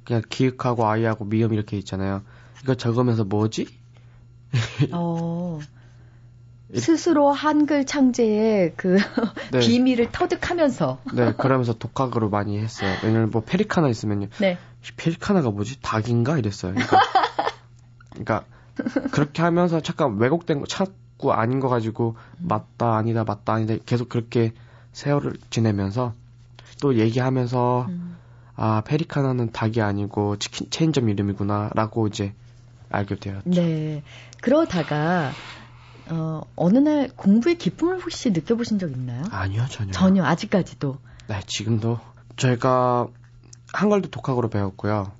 그냥 0.04 0.22
기획하고 0.26 0.88
아이하고 0.88 1.26
미음 1.26 1.52
이렇게 1.52 1.76
있잖아요. 1.76 2.22
이거 2.62 2.74
적으면서 2.76 3.24
뭐지? 3.24 3.68
어. 4.90 5.60
스스로 6.74 7.30
한글 7.30 7.84
창제의 7.84 8.72
그 8.78 8.96
네. 9.52 9.58
비밀을 9.58 10.12
터득하면서. 10.12 10.98
네, 11.12 11.34
그러면서 11.34 11.74
독학으로 11.74 12.30
많이 12.30 12.58
했어요. 12.58 12.90
왜냐면 13.02 13.28
뭐 13.28 13.42
페리카나 13.42 13.90
있으면요. 13.90 14.28
네. 14.40 14.56
페리카나가 14.96 15.50
뭐지? 15.50 15.82
닭인가? 15.82 16.38
이랬어요. 16.38 16.72
그러니까, 16.72 17.00
그러니까 18.12 18.44
그렇게 19.12 19.42
하면서 19.42 19.80
잠깐 19.80 20.16
왜곡된 20.16 20.60
거 20.60 20.66
찾고 20.66 21.34
아닌 21.34 21.60
거 21.60 21.68
가지고 21.68 22.16
맞다 22.38 22.96
아니다 22.96 23.24
맞다 23.24 23.52
아니다 23.52 23.74
계속 23.84 24.08
그렇게 24.08 24.54
세월을 24.92 25.34
지내면서 25.50 26.14
또 26.84 26.96
얘기하면서 26.96 27.86
음. 27.88 28.18
아 28.56 28.82
페리카나는 28.84 29.52
닭이 29.52 29.80
아니고 29.80 30.36
치킨 30.36 30.68
체인점 30.68 31.08
이름이구나라고 31.08 32.08
이제 32.08 32.34
알게 32.90 33.16
되었죠. 33.16 33.48
네. 33.48 34.02
그러다가 34.42 35.32
어, 36.10 36.42
어느 36.56 36.76
날 36.76 37.08
공부의 37.16 37.56
기쁨을 37.56 38.02
혹시 38.02 38.32
느껴보신 38.32 38.78
적 38.78 38.90
있나요? 38.90 39.24
아니요, 39.30 39.64
전혀. 39.70 39.92
전혀, 39.92 40.24
아직까지도. 40.24 40.98
네, 41.28 41.40
지금도. 41.46 42.00
저희가 42.36 43.06
한글도 43.72 44.10
독학으로 44.10 44.50
배웠고요. 44.50 45.10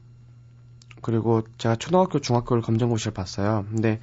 그리고 1.00 1.44
제가 1.56 1.76
초등학교, 1.76 2.20
중학교를 2.20 2.62
검정고시를 2.62 3.14
봤어요. 3.14 3.64
근데 3.70 4.00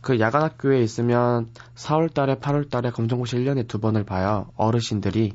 그 0.00 0.18
야간 0.20 0.40
학교에 0.40 0.82
있으면 0.82 1.50
4월 1.74 2.14
달에, 2.14 2.36
8월 2.36 2.70
달에 2.70 2.90
검정고시 2.90 3.36
1년에 3.36 3.68
두 3.68 3.78
번을 3.78 4.04
봐요. 4.04 4.50
어르신들이. 4.56 5.34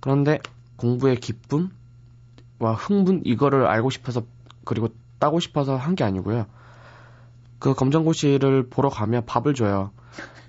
그런데 0.00 0.40
공부의 0.82 1.16
기쁨과 1.16 2.74
흥분 2.76 3.22
이거를 3.24 3.66
알고 3.66 3.90
싶어서 3.90 4.24
그리고 4.64 4.88
따고 5.20 5.38
싶어서 5.38 5.76
한 5.76 5.94
게 5.94 6.02
아니고요. 6.02 6.46
그 7.60 7.74
검정고시를 7.74 8.68
보러 8.68 8.88
가면 8.88 9.24
밥을 9.24 9.54
줘요. 9.54 9.92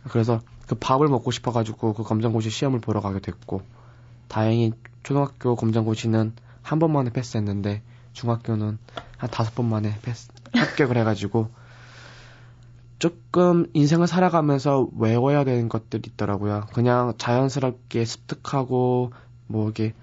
그래서 0.10 0.42
그 0.68 0.74
밥을 0.74 1.08
먹고 1.08 1.30
싶어가지고 1.30 1.94
그 1.94 2.02
검정고시 2.02 2.50
시험을 2.50 2.80
보러 2.80 3.00
가게 3.00 3.20
됐고 3.20 3.62
다행히 4.28 4.74
초등학교 5.04 5.56
검정고시는 5.56 6.34
한 6.64 6.80
번 6.80 6.92
만에 6.92 7.12
패스했는데 7.12 7.84
중학교는 8.14 8.80
한 9.18 9.30
다섯 9.30 9.54
번 9.54 9.70
만에 9.70 9.96
패스 10.02 10.30
합격을 10.56 10.98
해가지고 10.98 11.50
조금 12.98 13.68
인생을 13.74 14.08
살아가면서 14.08 14.88
외워야 14.98 15.44
되는 15.44 15.70
것들이 15.70 16.10
있더라고요. 16.14 16.66
그냥 16.74 17.14
자연스럽게 17.18 18.06
습득하고 18.06 19.12
뭐 19.48 19.70
이게 19.70 19.94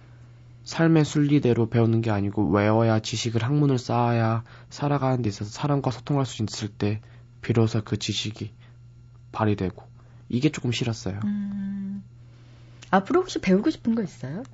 삶의 0.71 1.05
순리대로 1.05 1.69
배우는 1.69 2.01
게 2.01 2.13
아니고 2.13 2.49
외워야 2.49 3.01
지식을 3.01 3.43
학문을 3.43 3.77
쌓아야 3.77 4.45
살아가는 4.69 5.21
데 5.21 5.29
있어서 5.29 5.51
사람과 5.51 5.91
소통할 5.91 6.25
수 6.25 6.45
있을 6.45 6.69
때 6.69 7.01
비로소 7.43 7.83
그 7.83 7.99
지식이 7.99 8.53
발휘되고 9.33 9.83
이게 10.29 10.53
조금 10.53 10.71
싫었어요. 10.71 11.19
음, 11.25 12.05
앞으로 12.93 13.23
혹시 13.23 13.41
배우고 13.41 13.71
싶은 13.71 13.97
거 13.97 14.05
있어요? 14.05 14.45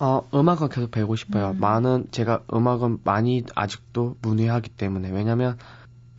어, 0.00 0.28
음악은 0.34 0.68
계속 0.68 0.90
배우고 0.90 1.14
싶어요. 1.14 1.50
음. 1.50 1.60
많은 1.60 2.08
제가 2.10 2.42
음악은 2.52 3.02
많이 3.04 3.44
아직도 3.54 4.16
문외하기 4.20 4.70
때문에 4.70 5.10
왜냐면 5.12 5.58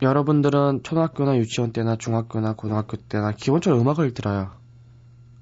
여러분들은 0.00 0.84
초등학교나 0.84 1.36
유치원 1.36 1.74
때나 1.74 1.96
중학교나 1.96 2.54
고등학교 2.54 2.96
때나 2.96 3.32
기본적으로 3.32 3.82
음악을 3.82 4.14
들어요. 4.14 4.52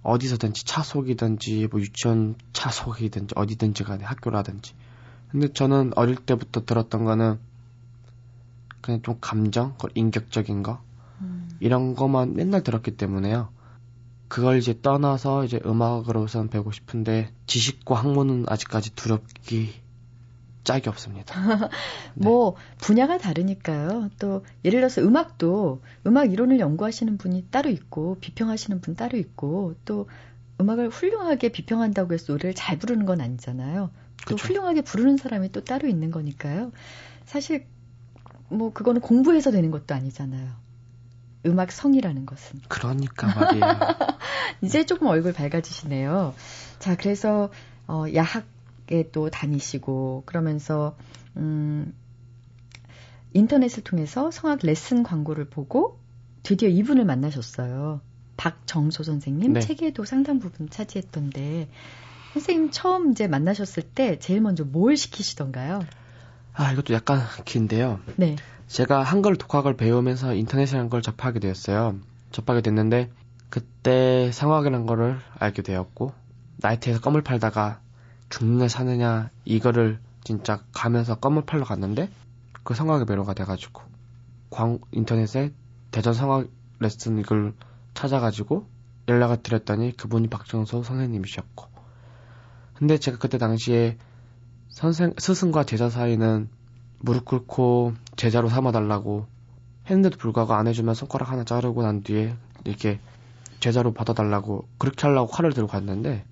어디서든지 0.03 0.65
차 0.65 0.83
속이든지 0.83 1.69
뭐 1.71 1.81
유치원 1.81 2.35
차 2.53 2.71
속이든지 2.71 3.35
어디든지 3.37 3.85
간에 3.85 4.05
학교라든지. 4.05 4.75
근데 5.31 5.53
저는 5.53 5.93
어릴 5.97 6.17
때부터 6.17 6.65
들었던 6.65 7.05
거는 7.05 7.38
그냥 8.81 9.03
좀 9.03 9.17
감정, 9.21 9.77
인격적인 9.95 10.62
거 10.62 10.83
음. 11.21 11.49
이런 11.61 11.95
것만 11.95 12.35
맨날 12.35 12.62
들었기 12.62 12.97
때문에요. 12.97 13.49
그걸 14.29 14.59
이제 14.59 14.79
떠나서 14.81 15.45
이제 15.45 15.61
음악으로선 15.65 16.49
배우고 16.49 16.73
싶은데 16.73 17.31
지식과 17.47 17.95
학문은 17.97 18.47
아직까지 18.49 18.95
두렵기 18.95 19.82
짝이 20.64 20.88
없습니다. 20.88 21.40
네. 22.14 22.25
뭐 22.29 22.55
분야가 22.79 23.18
다르니까요. 23.18 24.11
또 24.18 24.44
예를 24.64 24.81
들어서 24.81 25.03
음악도 25.03 25.83
음악 26.07 26.33
이론을 26.33 26.61
연구하시는 26.61 27.18
분이 27.18 27.46
따로 27.51 27.70
있고 27.70 28.18
비평하시는 28.20 28.81
분 28.81 28.94
따로 28.94 29.18
있고 29.18 29.75
또 29.85 30.09
음악을 30.61 30.90
훌륭하게 30.90 31.48
비평한다고 31.48 32.14
해서 32.14 32.33
노래를 32.33 32.55
잘 32.55 32.79
부르는 32.79 33.07
건 33.07 33.20
아니잖아요. 33.20 33.90
또 34.29 34.37
그쵸. 34.37 34.46
훌륭하게 34.46 34.83
부르는 34.83 35.16
사람이 35.16 35.51
또 35.51 35.64
따로 35.64 35.88
있는 35.88 36.11
거니까요. 36.11 36.70
사실 37.25 37.66
뭐 38.48 38.72
그거는 38.72 39.01
공부해서 39.01 39.51
되는 39.51 39.70
것도 39.70 39.94
아니잖아요. 39.94 40.53
음악 41.46 41.72
성이라는 41.72 42.25
것은. 42.27 42.61
그러니까 42.68 43.27
말이에요. 43.35 43.79
이제 44.61 44.87
조금 44.87 45.09
얼굴 45.09 45.33
밝아지시네요. 45.33 46.35
자, 46.79 46.96
그래서 46.96 47.51
어 47.88 48.05
야학 48.14 48.44
대학에 48.92 49.09
또 49.11 49.31
다니시고 49.31 50.24
그러면서 50.26 50.96
음 51.37 51.94
인터넷을 53.33 53.83
통해서 53.83 54.31
성악 54.31 54.61
레슨 54.62 55.02
광고를 55.02 55.46
보고 55.46 55.98
드디어 56.42 56.68
이분을 56.68 57.07
만나셨어요. 57.07 58.02
박정소 58.37 59.02
선생님 59.02 59.55
네. 59.55 59.61
책에도 59.61 60.05
상당 60.05 60.38
부분 60.38 60.68
차지했던데 60.68 61.68
선생님 62.35 62.70
처음 62.70 63.12
이제 63.12 63.26
만나셨을 63.26 63.83
때 63.83 64.18
제일 64.18 64.42
먼저 64.42 64.64
뭘 64.64 64.96
시키시던가요? 64.96 65.81
아 66.52 66.72
이것도 66.72 66.92
약간 66.92 67.20
긴데요. 67.46 68.00
네. 68.16 68.37
제가 68.66 69.02
한글 69.02 69.37
독학을 69.37 69.76
배우면서 69.76 70.35
인터넷이라는 70.35 70.90
걸 70.90 71.00
접하게 71.02 71.40
되었어요. 71.40 71.98
접하게 72.31 72.61
됐는데 72.61 73.11
그때 73.48 74.31
성악이라는 74.33 74.87
거를 74.87 75.18
알게 75.38 75.62
되었고 75.62 76.12
나이트에서 76.59 77.00
껌을 77.00 77.22
팔다가 77.22 77.81
죽느냐 78.33 78.66
사느냐 78.66 79.31
이거를 79.45 80.01
진짜 80.25 80.62
가면서 80.73 81.16
껌을 81.16 81.45
팔러 81.45 81.64
갔는데 81.64 82.09
그 82.62 82.75
성악의 82.75 83.05
매료가 83.07 83.35
돼가지고 83.35 83.83
광 84.49 84.79
인터넷에 84.90 85.53
대전 85.90 86.14
성악 86.14 86.49
레슨 86.79 87.18
이걸 87.18 87.53
찾아가지고 87.92 88.66
연락을 89.09 89.42
드렸더니 89.42 89.95
그분이 89.97 90.29
박정소 90.29 90.83
선생님이셨고. 90.83 91.66
근데 92.75 92.97
제가 92.97 93.18
그때 93.18 93.37
당시에 93.37 93.99
선생 94.71 95.12
스승과 95.18 95.64
제자 95.64 95.90
사이는 95.90 96.49
무릎 97.01 97.27
꿇고 97.27 97.92
제자로 98.16 98.49
삼아달라고 98.49 99.27
했는데도 99.90 100.16
불구하고 100.16 100.55
안 100.55 100.66
해주면 100.68 100.95
손가락 100.95 101.31
하나 101.31 101.45
자르고 101.45 101.83
난 101.83 102.03
뒤에 102.03 102.35
이렇게 102.64 102.99
제자로 103.61 103.92
받아달라고 103.92 104.68
그렇게 104.79 105.07
하려고 105.07 105.31
칼을 105.31 105.53
들고 105.53 105.68
갔는데 105.68 106.25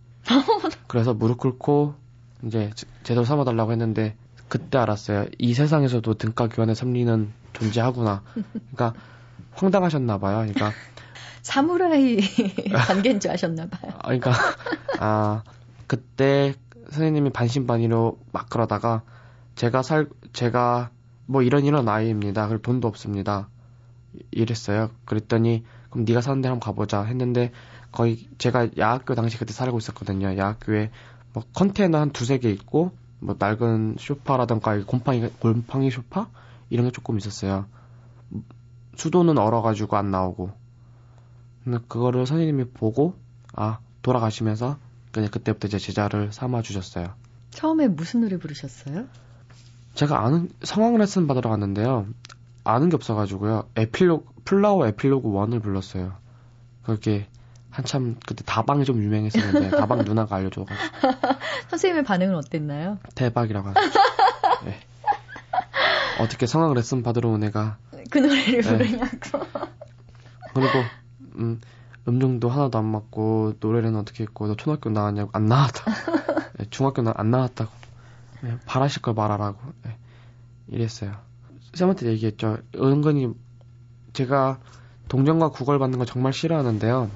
그래서 0.91 1.15
무릎 1.15 1.39
꿇고 1.39 1.95
이제 2.43 2.73
제대로 3.05 3.25
삼아달라고 3.25 3.71
했는데 3.71 4.17
그때 4.49 4.77
알았어요. 4.77 5.27
이 5.39 5.55
세상에서도 5.55 6.15
등가 6.15 6.49
교환의 6.49 6.75
섭리는 6.75 7.31
존재하구나. 7.53 8.25
그러니까 8.73 9.01
황당하셨나 9.55 10.19
봐요. 10.19 10.39
그러니까 10.39 10.73
사무라이 11.43 12.19
관계인 12.89 13.21
줄 13.21 13.31
아셨나 13.31 13.69
봐요. 13.69 13.93
아, 13.99 14.03
그러니까 14.03 14.33
아 14.99 15.45
그때 15.87 16.55
선생님이 16.91 17.31
반신반의로 17.31 18.19
막 18.33 18.51
그러다가 18.51 19.03
제가 19.55 19.83
살 19.83 20.09
제가 20.33 20.91
뭐 21.27 21.43
이런 21.43 21.65
이런 21.65 21.89
아이입니다. 21.89 22.49
그리고 22.49 22.63
돈도 22.63 22.89
없습니다. 22.89 23.49
이랬어요. 24.33 24.91
그랬더니 25.05 25.63
그럼 25.91 26.05
네가 26.05 26.21
사는 26.21 26.41
데 26.41 26.49
한번 26.49 26.59
가보자 26.59 27.05
했는데 27.05 27.53
거의 27.93 28.29
제가 28.39 28.69
야학교 28.79 29.15
당시 29.15 29.39
그때 29.39 29.53
살고 29.53 29.79
있었거든요. 29.79 30.37
야학교에 30.37 30.91
뭐 31.33 31.43
컨테이너 31.55 31.99
한 31.99 32.11
두세 32.11 32.39
개 32.39 32.51
있고 32.51 32.93
뭐 33.19 33.37
낡은 33.39 33.97
쇼파라던가 33.99 34.85
곰팡이 34.85 35.29
곰팡이 35.39 35.91
쇼파 35.91 36.29
이런 36.71 36.87
게 36.87 36.93
조금 36.93 37.19
있었어요. 37.19 37.67
수도는 38.97 39.39
얼어가지고 39.39 39.97
안 39.97 40.11
나오고. 40.11 40.53
근데 41.65 41.79
그거를 41.89 42.27
선생님이 42.27 42.71
보고 42.71 43.15
아 43.55 43.79
돌아가시면서 44.03 44.79
그냥 45.13 45.31
그때부터 45.31 45.69
이제 45.69 45.79
제자를 45.79 46.33
삼아 46.33 46.63
주셨어요. 46.63 47.15
처음에 47.51 47.89
무슨 47.89 48.21
노래 48.21 48.39
부르셨어요? 48.39 49.07
제가 49.95 50.25
아는 50.25 50.49
성악 50.63 50.97
레슨 50.97 51.27
받으러 51.27 51.51
갔는데요. 51.51 52.07
아는 52.65 52.89
게 52.89 52.97
없어가지고요. 52.97 53.69
에필로그 53.77 54.33
플라워 54.45 54.87
에필로그 54.87 55.29
1을 55.29 55.63
불렀어요. 55.63 56.15
그렇게 56.83 57.27
한참 57.71 58.17
그때 58.27 58.43
다방이 58.45 58.85
좀 58.85 59.03
유명했었는데 59.03 59.71
다방 59.77 60.01
누나가 60.01 60.37
알려줘가지고 60.37 60.85
선생님의 61.71 62.05
반응은 62.05 62.35
어땠나요? 62.35 62.99
대박이라고 63.15 63.69
하죠. 63.69 63.81
네. 64.65 64.81
어떻게 66.21 66.47
성악 66.47 66.75
레슨 66.75 67.03
받으러 67.03 67.29
온 67.31 67.43
애가 67.45 67.79
그 68.11 68.19
노래를 68.19 68.63
네. 68.63 68.79
부르냐고. 68.79 69.47
그리고 70.53 70.85
음, 71.37 71.61
음정도 72.09 72.49
하나도 72.49 72.79
안 72.79 72.87
맞고 72.87 73.55
노래는 73.61 73.97
어떻게 73.97 74.25
했고 74.25 74.49
너 74.49 74.57
초등학교 74.57 74.91
나왔냐고 74.91 75.31
안 75.33 75.47
나왔다. 75.47 75.85
네, 76.59 76.67
중학교 76.71 77.03
나, 77.03 77.15
안 77.17 77.31
나왔다고. 77.31 77.71
네, 78.43 78.59
바라실 78.67 79.03
걸 79.03 79.15
말하라고. 79.15 79.59
네, 79.85 79.97
이랬어요. 80.69 81.13
쌤한테 81.75 82.07
얘기했죠. 82.07 82.59
은근히 82.75 83.33
제가 84.13 84.59
동정과 85.09 85.51
국어를 85.51 85.79
받는 85.79 85.99
걸 85.99 86.07
정말 86.07 86.33
싫어하는데요. 86.33 87.11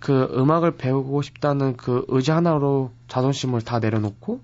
그 0.00 0.28
음악을 0.32 0.76
배우고 0.76 1.22
싶다는 1.22 1.76
그 1.76 2.04
의지 2.08 2.30
하나로 2.30 2.92
자존심을 3.08 3.62
다 3.62 3.78
내려놓고 3.78 4.40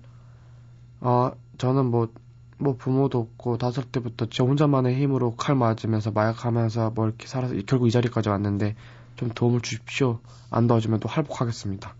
어 1.01 1.31
저는 1.57 1.85
뭐뭐 1.85 2.09
뭐 2.57 2.75
부모도 2.75 3.19
없고 3.19 3.57
다섯 3.57 3.91
때부터 3.91 4.27
저 4.29 4.43
혼자만의 4.43 4.95
힘으로 4.95 5.35
칼 5.35 5.55
맞으면서 5.55 6.11
마약하면서 6.11 6.91
뭐 6.91 7.07
이렇게 7.07 7.27
살아서 7.27 7.55
결국 7.65 7.87
이 7.87 7.91
자리까지 7.91 8.29
왔는데 8.29 8.75
좀 9.15 9.29
도움을 9.29 9.61
주십시오. 9.61 10.19
안 10.49 10.67
도와주면 10.67 10.99
또 10.99 11.07
할복하겠습니다. 11.07 11.95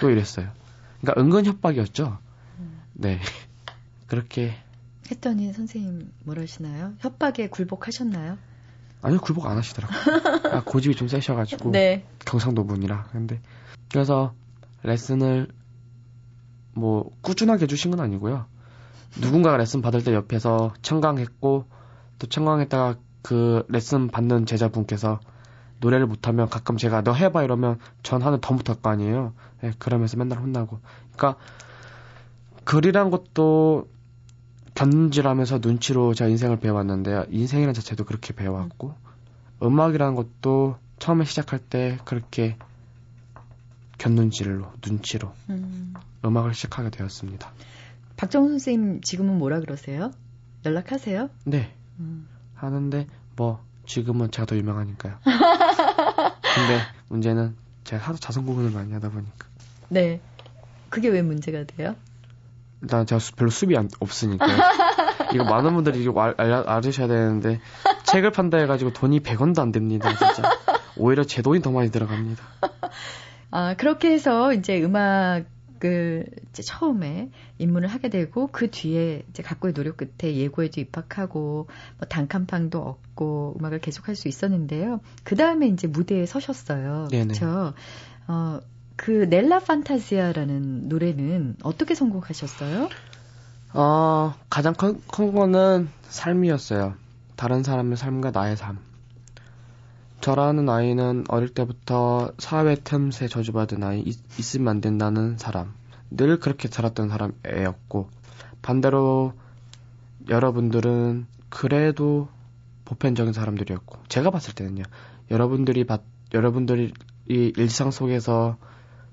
또 0.00 0.10
이랬어요. 0.10 0.48
그러니까 1.00 1.20
은근 1.20 1.44
협박이었죠. 1.46 2.18
네. 2.94 3.20
그렇게 4.06 4.54
했더니 5.10 5.52
선생님 5.52 6.12
뭐라시나요? 6.24 6.94
협박에 7.00 7.48
굴복하셨나요? 7.48 8.38
아니요 9.02 9.20
굴복 9.20 9.46
안 9.46 9.56
하시더라고요. 9.56 10.52
아, 10.52 10.62
고집이 10.64 10.96
좀 10.96 11.08
세셔가지고 11.08 11.72
네. 11.72 12.04
경상도 12.24 12.66
분이라 12.66 13.08
근데 13.12 13.40
그래서 13.90 14.34
레슨을 14.82 15.48
뭐 16.72 17.10
꾸준하게 17.22 17.64
해주신 17.64 17.90
건 17.90 18.00
아니고요. 18.00 18.46
누군가가 19.20 19.56
레슨 19.56 19.80
받을 19.80 20.04
때 20.04 20.12
옆에서 20.14 20.74
청강했고 20.82 21.64
또 22.18 22.26
청강했다가 22.26 22.96
그 23.22 23.64
레슨 23.68 24.08
받는 24.08 24.46
제자분께서 24.46 25.20
노래를 25.80 26.06
못하면 26.06 26.48
가끔 26.48 26.76
제가 26.76 27.02
너 27.02 27.12
해봐 27.12 27.42
이러면 27.42 27.78
전 28.02 28.22
하는 28.22 28.40
더 28.40 28.54
못할 28.54 28.76
거 28.76 28.90
아니에요. 28.90 29.32
네, 29.60 29.72
그러면서 29.78 30.16
맨날 30.16 30.38
혼나고. 30.38 30.80
그러니까 31.14 31.40
글이란 32.64 33.10
것도 33.10 33.88
견질하면서 34.76 35.60
눈치로 35.62 36.14
제가 36.14 36.28
인생을 36.28 36.60
배워왔는데요. 36.60 37.24
인생이라는 37.30 37.74
자체도 37.74 38.04
그렇게 38.04 38.34
배워왔고 38.34 38.94
음악이라는 39.62 40.14
것도 40.14 40.76
처음에 40.98 41.24
시작할 41.24 41.58
때 41.58 41.98
그렇게 42.04 42.56
견눈질로 43.98 44.70
눈치로 44.86 45.32
음. 45.48 45.94
악을 46.22 46.54
시작하게 46.54 46.90
되었습니다. 46.90 47.50
박정훈 48.18 48.50
선생님 48.50 49.00
지금은 49.00 49.38
뭐라 49.38 49.60
그러세요? 49.60 50.10
연락하세요? 50.66 51.30
네. 51.44 51.72
음. 51.98 52.28
하는데 52.54 53.06
뭐 53.34 53.64
지금은 53.86 54.30
제가 54.30 54.44
더 54.44 54.56
유명하니까요. 54.56 55.18
근데 55.24 56.80
문제는 57.08 57.56
제가 57.84 58.04
하도 58.04 58.18
자선 58.18 58.44
공연을 58.44 58.72
많이 58.72 58.92
하다 58.92 59.10
보니까. 59.10 59.48
네. 59.88 60.20
그게 60.90 61.08
왜 61.08 61.22
문제가 61.22 61.64
돼요? 61.64 61.94
일단 62.82 63.06
제가 63.06 63.18
수- 63.18 63.34
별로 63.34 63.50
수입이 63.50 63.76
안- 63.76 63.88
없으니까 64.00 64.44
이거 65.34 65.44
많은 65.44 65.74
분들이 65.74 66.02
이거 66.02 66.20
알, 66.20 66.34
알, 66.38 66.52
알으셔야 66.52 67.08
되는데 67.08 67.60
책을 68.04 68.30
판다 68.32 68.58
해가지고 68.58 68.92
돈이 68.92 69.20
100원도 69.20 69.60
안 69.60 69.72
됩니다 69.72 70.08
진짜 70.16 70.50
오히려 70.96 71.24
제 71.24 71.42
돈이 71.42 71.60
더 71.62 71.70
많이 71.70 71.90
들어갑니다 71.90 72.42
아, 73.50 73.74
그렇게 73.76 74.10
해서 74.10 74.52
이제 74.52 74.82
음악을 74.82 76.26
이제 76.50 76.62
처음에 76.62 77.30
입문을 77.58 77.88
하게 77.88 78.08
되고 78.08 78.48
그 78.48 78.70
뒤에 78.70 79.22
이제 79.30 79.42
각고의 79.42 79.72
노력 79.74 79.96
끝에 79.96 80.34
예고에도 80.34 80.80
입학하고 80.80 81.66
뭐 81.98 82.08
단칸방도 82.08 82.78
얻고 82.80 83.56
음악을 83.60 83.78
계속할 83.80 84.14
수 84.16 84.28
있었는데요. 84.28 85.00
그 85.24 85.36
다음에 85.36 85.68
이제 85.68 85.86
무대에 85.86 86.26
서셨어요. 86.26 87.08
그렇죠. 87.10 87.72
어, 88.28 88.60
그 88.96 89.10
넬라 89.10 89.60
판타지아라는 89.60 90.88
노래는 90.88 91.56
어떻게 91.62 91.94
성공하셨어요? 91.94 92.88
어 93.74 94.34
가장 94.48 94.74
큰, 94.74 95.00
큰 95.12 95.34
거는 95.34 95.88
삶이었어요. 96.08 96.94
다른 97.36 97.62
사람의 97.62 97.96
삶과 97.96 98.30
나의 98.30 98.56
삶. 98.56 98.78
저라는 100.22 100.68
아이는 100.68 101.24
어릴 101.28 101.50
때부터 101.50 102.32
사회 102.38 102.74
틈새 102.74 103.28
저주받은 103.28 103.82
아이 103.84 104.00
있, 104.00 104.18
있으면 104.38 104.68
안 104.68 104.80
된다는 104.80 105.36
사람. 105.36 105.74
늘 106.10 106.40
그렇게 106.40 106.68
자랐던 106.68 107.08
사람 107.08 107.32
애였고 107.46 108.08
반대로 108.62 109.34
여러분들은 110.28 111.26
그래도 111.48 112.28
보편적인 112.84 113.32
사람들이었고 113.32 113.98
제가 114.08 114.30
봤을 114.30 114.54
때는요. 114.54 114.84
여러분들이 115.30 115.84
봤 115.84 116.02
여러분들이 116.32 116.92
이 117.28 117.52
일상 117.56 117.90
속에서 117.90 118.56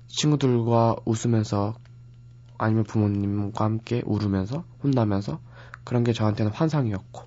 친구들과 0.08 0.96
웃으면서 1.04 1.74
아니면 2.58 2.84
부모님과 2.84 3.64
함께 3.64 4.02
울으면서 4.04 4.64
혼나면서 4.82 5.40
그런 5.84 6.04
게 6.04 6.12
저한테는 6.12 6.52
환상이었고 6.52 7.22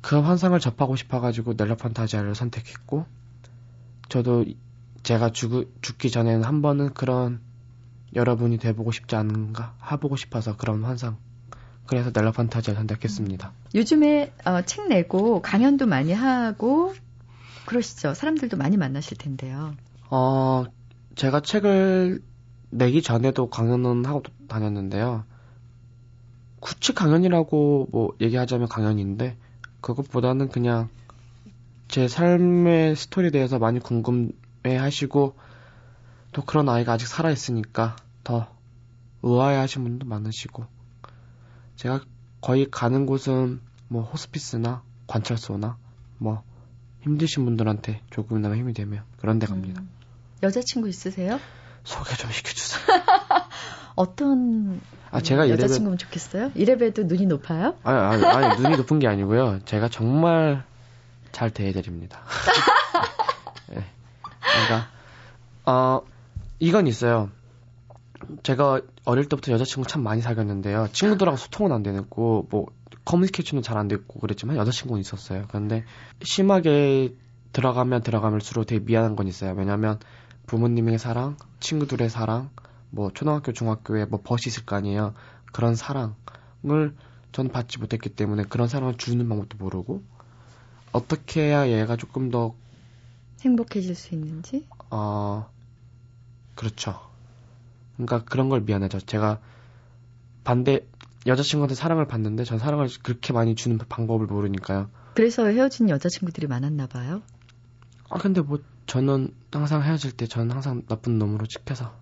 그 0.00 0.20
환상을 0.20 0.58
접하고 0.60 0.96
싶어가지고 0.96 1.54
넬라 1.56 1.76
판타지아를 1.76 2.34
선택했고 2.34 3.06
저도 4.08 4.44
제가 5.02 5.30
죽, 5.30 5.72
죽기 5.80 6.10
전에는 6.10 6.44
한 6.44 6.62
번은 6.62 6.94
그런 6.94 7.40
여러분이 8.14 8.58
돼보고 8.58 8.92
싶지 8.92 9.16
않은가 9.16 9.74
해보고 9.90 10.16
싶어서 10.16 10.56
그런 10.56 10.84
환상 10.84 11.16
그래서 11.86 12.10
넬라 12.14 12.32
판타지아 12.32 12.74
선택했습니다. 12.74 13.52
요즘에 13.74 14.32
어, 14.44 14.62
책 14.62 14.88
내고 14.88 15.42
강연도 15.42 15.86
많이 15.86 16.12
하고 16.12 16.94
그러시죠. 17.66 18.14
사람들도 18.14 18.56
많이 18.56 18.76
만나실 18.76 19.18
텐데요. 19.18 19.74
어 20.10 20.64
제가 21.16 21.40
책을 21.40 22.22
내기 22.70 23.02
전에도 23.02 23.48
강연은 23.48 24.04
하고 24.04 24.22
다녔는데요. 24.48 25.24
굳이 26.60 26.92
강연이라고 26.92 27.88
뭐 27.92 28.16
얘기하자면 28.20 28.68
강연인데 28.68 29.36
그것보다는 29.80 30.48
그냥 30.48 30.88
제 31.88 32.08
삶의 32.08 32.96
스토리에 32.96 33.30
대해서 33.30 33.58
많이 33.58 33.78
궁금해 33.78 34.76
하시고 34.76 35.36
또 36.32 36.42
그런 36.42 36.68
아이가 36.68 36.94
아직 36.94 37.06
살아 37.06 37.30
있으니까 37.30 37.96
더 38.24 38.48
의아해 39.22 39.56
하신 39.56 39.84
분도 39.84 40.06
많으시고 40.06 40.64
제가 41.76 42.00
거의 42.40 42.70
가는 42.70 43.06
곳은 43.06 43.60
뭐 43.88 44.02
호스피스나 44.02 44.82
관찰소나 45.06 45.76
뭐 46.18 46.42
힘드신 47.02 47.44
분들한테 47.44 48.00
조금이나마 48.10 48.56
힘이 48.56 48.72
되면 48.72 49.04
그런 49.18 49.38
데 49.38 49.46
갑니다. 49.46 49.82
음, 49.82 49.88
여자친구 50.44 50.88
있으세요? 50.88 51.40
소개 51.84 52.14
좀 52.16 52.30
시켜주세요. 52.30 52.82
어떤 53.96 54.80
아 55.10 55.20
제가 55.20 55.44
이래봬 55.44 55.64
여자친구면 55.64 55.98
좋겠어요? 55.98 56.50
이래봬도 56.54 57.04
눈이 57.04 57.26
높아요? 57.26 57.74
아니, 57.84 58.24
아니, 58.24 58.24
아니 58.26 58.60
눈이 58.62 58.76
높은 58.76 58.98
게 58.98 59.06
아니고요. 59.08 59.60
제가 59.64 59.88
정말 59.88 60.64
잘 61.32 61.50
대해드립니다. 61.50 62.20
네. 63.70 63.84
그러니까 64.40 64.88
어 65.66 66.00
이건 66.58 66.86
있어요. 66.86 67.30
제가 68.42 68.80
어릴 69.04 69.28
때부터 69.28 69.52
여자친구 69.52 69.86
참 69.88 70.02
많이 70.02 70.22
사귀었는데요. 70.22 70.88
친구들하고 70.92 71.36
소통은 71.36 71.72
안 71.72 71.82
되고 71.82 72.46
뭐 72.50 72.66
커뮤니케이션은 73.04 73.62
잘 73.62 73.76
안 73.76 73.86
됐고 73.88 74.18
그랬지만 74.20 74.56
여자친구는 74.56 75.00
있었어요. 75.00 75.44
그런데 75.48 75.84
심하게 76.22 77.14
들어가면 77.52 78.02
들어가면수록 78.02 78.66
되게 78.66 78.84
미안한 78.84 79.14
건 79.14 79.28
있어요. 79.28 79.54
왜냐하면 79.56 80.00
부모님의 80.46 80.98
사랑, 80.98 81.36
친구들의 81.60 82.08
사랑, 82.10 82.50
뭐 82.90 83.10
초등학교, 83.12 83.52
중학교에 83.52 84.04
뭐 84.04 84.20
벗이 84.22 84.42
있을 84.46 84.64
거 84.64 84.76
아니에요. 84.76 85.14
그런 85.52 85.74
사랑을 85.74 86.94
전 87.32 87.48
받지 87.48 87.78
못했기 87.78 88.10
때문에 88.10 88.44
그런 88.44 88.68
사랑을 88.68 88.96
주는 88.96 89.28
방법도 89.28 89.58
모르고 89.58 90.02
어떻게 90.92 91.42
해야 91.42 91.68
얘가 91.68 91.96
조금 91.96 92.30
더 92.30 92.54
행복해질 93.40 93.94
수 93.94 94.14
있는지? 94.14 94.66
어, 94.90 95.50
그렇죠. 96.54 97.00
그러니까 97.96 98.24
그런 98.24 98.48
걸 98.48 98.60
미안해져. 98.60 99.00
제가 99.00 99.40
반대 100.44 100.86
여자친구한테 101.26 101.74
사랑을 101.74 102.06
받는데 102.06 102.44
전 102.44 102.58
사랑을 102.58 102.88
그렇게 103.02 103.32
많이 103.32 103.54
주는 103.54 103.78
방법을 103.78 104.26
모르니까요. 104.26 104.88
그래서 105.14 105.46
헤어진 105.46 105.88
여자친구들이 105.88 106.46
많았나 106.46 106.86
봐요. 106.86 107.22
아 108.10 108.18
근데 108.18 108.40
뭐 108.40 108.60
저는 108.86 109.32
항상 109.52 109.82
헤어질 109.82 110.12
때 110.12 110.26
저는 110.26 110.52
항상 110.52 110.82
나쁜 110.86 111.18
놈으로 111.18 111.46
찍혀서 111.46 111.92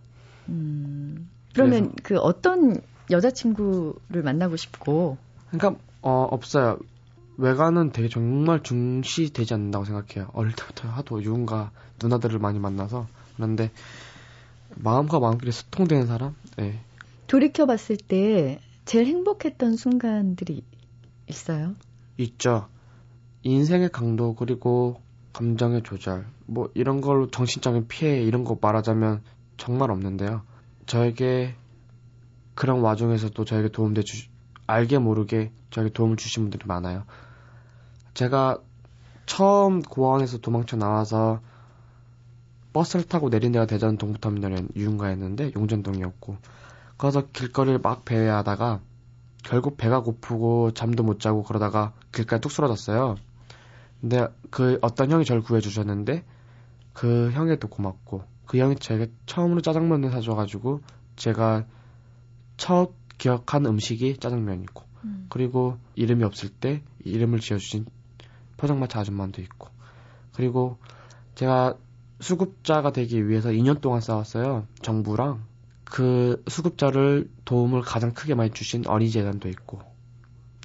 음, 0.49 1.29
그러면 1.55 1.93
그 2.03 2.19
어떤 2.19 2.81
여자친구를 3.11 4.23
만나고 4.23 4.57
싶고 4.57 5.19
그러니까 5.51 5.81
어 6.01 6.27
없어요. 6.31 6.79
외관은 7.37 7.93
되게 7.93 8.09
정말 8.09 8.63
중시되지 8.63 9.55
않는다고 9.55 9.85
생각해요. 9.85 10.31
어릴 10.33 10.55
때부터 10.55 10.89
하도 10.89 11.23
유흥가 11.23 11.71
누나들을 12.03 12.39
많이 12.39 12.59
만나서 12.59 13.07
그런데 13.37 13.71
마음과 14.77 15.21
마음끼리 15.21 15.53
소통되는 15.53 16.07
사람, 16.07 16.35
네. 16.57 16.81
돌이켜 17.27 17.67
봤을 17.67 17.97
때 17.97 18.61
제일 18.85 19.07
행복했던 19.07 19.77
순간들이 19.77 20.63
있어요. 21.29 21.75
있죠. 22.19 22.69
인생의 23.43 23.91
강도 23.91 24.35
그리고 24.35 25.01
감정의 25.33 25.83
조절 25.83 26.27
뭐 26.53 26.69
이런 26.75 27.01
걸로 27.01 27.31
정신적인 27.31 27.89
피해 27.89 28.23
이런 28.23 28.45
거 28.45 28.59
말하자면 28.61 29.23
정말 29.57 29.91
없는데요. 29.91 30.43
저에게 30.87 31.55
그런 32.55 32.81
와중에서도 32.81 33.45
저에게 33.45 33.71
도움돼 33.71 34.03
주 34.03 34.29
알게 34.67 34.99
모르게 34.99 35.51
저에게 35.71 35.91
도움을 35.93 36.17
주신 36.17 36.45
분들이 36.45 36.67
많아요. 36.67 37.05
제가 38.15 38.59
처음 39.25 39.81
고아원에서 39.81 40.39
도망쳐 40.39 40.77
나와서 40.77 41.41
버스를 42.75 43.07
타고 43.07 43.31
내린 43.31 43.53
데가 43.53 43.67
대전 43.67 43.97
동부터미널 43.97 44.69
유흥가였는데 44.77 45.53
용전동이었고 45.57 46.37
거기서 46.99 47.29
길거리를 47.29 47.79
막 47.79 48.05
배회하다가 48.05 48.81
결국 49.43 49.77
배가 49.79 50.01
고프고 50.01 50.73
잠도 50.73 51.03
못 51.03 51.19
자고 51.19 51.43
그러다가 51.43 51.93
길가에 52.13 52.41
뚝 52.41 52.53
쓰러졌어요. 52.53 53.17
근데 54.01 54.27
그 54.51 54.79
어떤 54.83 55.11
형이 55.11 55.25
저를 55.25 55.43
구해주셨는데 55.43 56.25
그 56.93 57.31
형에도 57.33 57.69
고맙고 57.69 58.25
그 58.47 58.59
형이 58.59 58.77
제게 58.77 59.11
처음으로 59.27 59.61
짜장면을 59.61 60.11
사줘가지고 60.11 60.81
제가 61.17 61.65
첫 62.57 62.93
기억한 63.19 63.67
음식이 63.67 64.19
짜장면이고 64.19 64.85
음. 65.05 65.27
그리고 65.29 65.79
이름이 65.95 66.25
없을 66.25 66.49
때 66.49 66.83
이름을 67.05 67.41
지어주신 67.41 67.87
포장마차 68.57 69.01
아줌마도 69.01 69.43
있고 69.43 69.69
그리고 70.35 70.79
제가 71.35 71.77
수급자가 72.21 72.93
되기 72.93 73.29
위해서 73.29 73.51
2년 73.51 73.81
동안 73.81 74.01
싸웠어요 74.01 74.67
정부랑 74.81 75.45
그 75.85 76.43
수급자를 76.47 77.31
도움을 77.45 77.83
가장 77.83 78.13
크게 78.13 78.35
많이 78.35 78.51
주신 78.51 78.87
어린이재단도 78.87 79.49
있고 79.49 79.81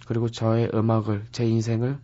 그리고 0.07 0.29
저의 0.29 0.69
음악을 0.73 1.25
제 1.31 1.45
인생을 1.45 1.99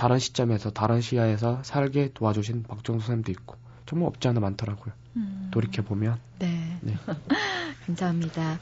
다른 0.00 0.18
시점에서 0.18 0.70
다른 0.70 1.02
시야에서 1.02 1.62
살게 1.62 2.12
도와주신 2.14 2.62
박정수 2.62 3.06
선생님도 3.08 3.32
있고 3.32 3.56
정말 3.84 4.08
없지 4.08 4.28
않아 4.28 4.40
많더라고요 4.40 4.94
음. 5.16 5.48
돌이켜 5.50 5.82
보면 5.82 6.18
네. 6.38 6.78
네. 6.80 6.94
감사합니다. 7.84 8.58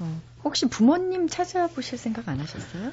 어, 0.00 0.20
혹시 0.42 0.66
부모님 0.68 1.28
찾아보실 1.28 1.96
생각 1.96 2.28
안 2.28 2.40
하셨어요? 2.40 2.90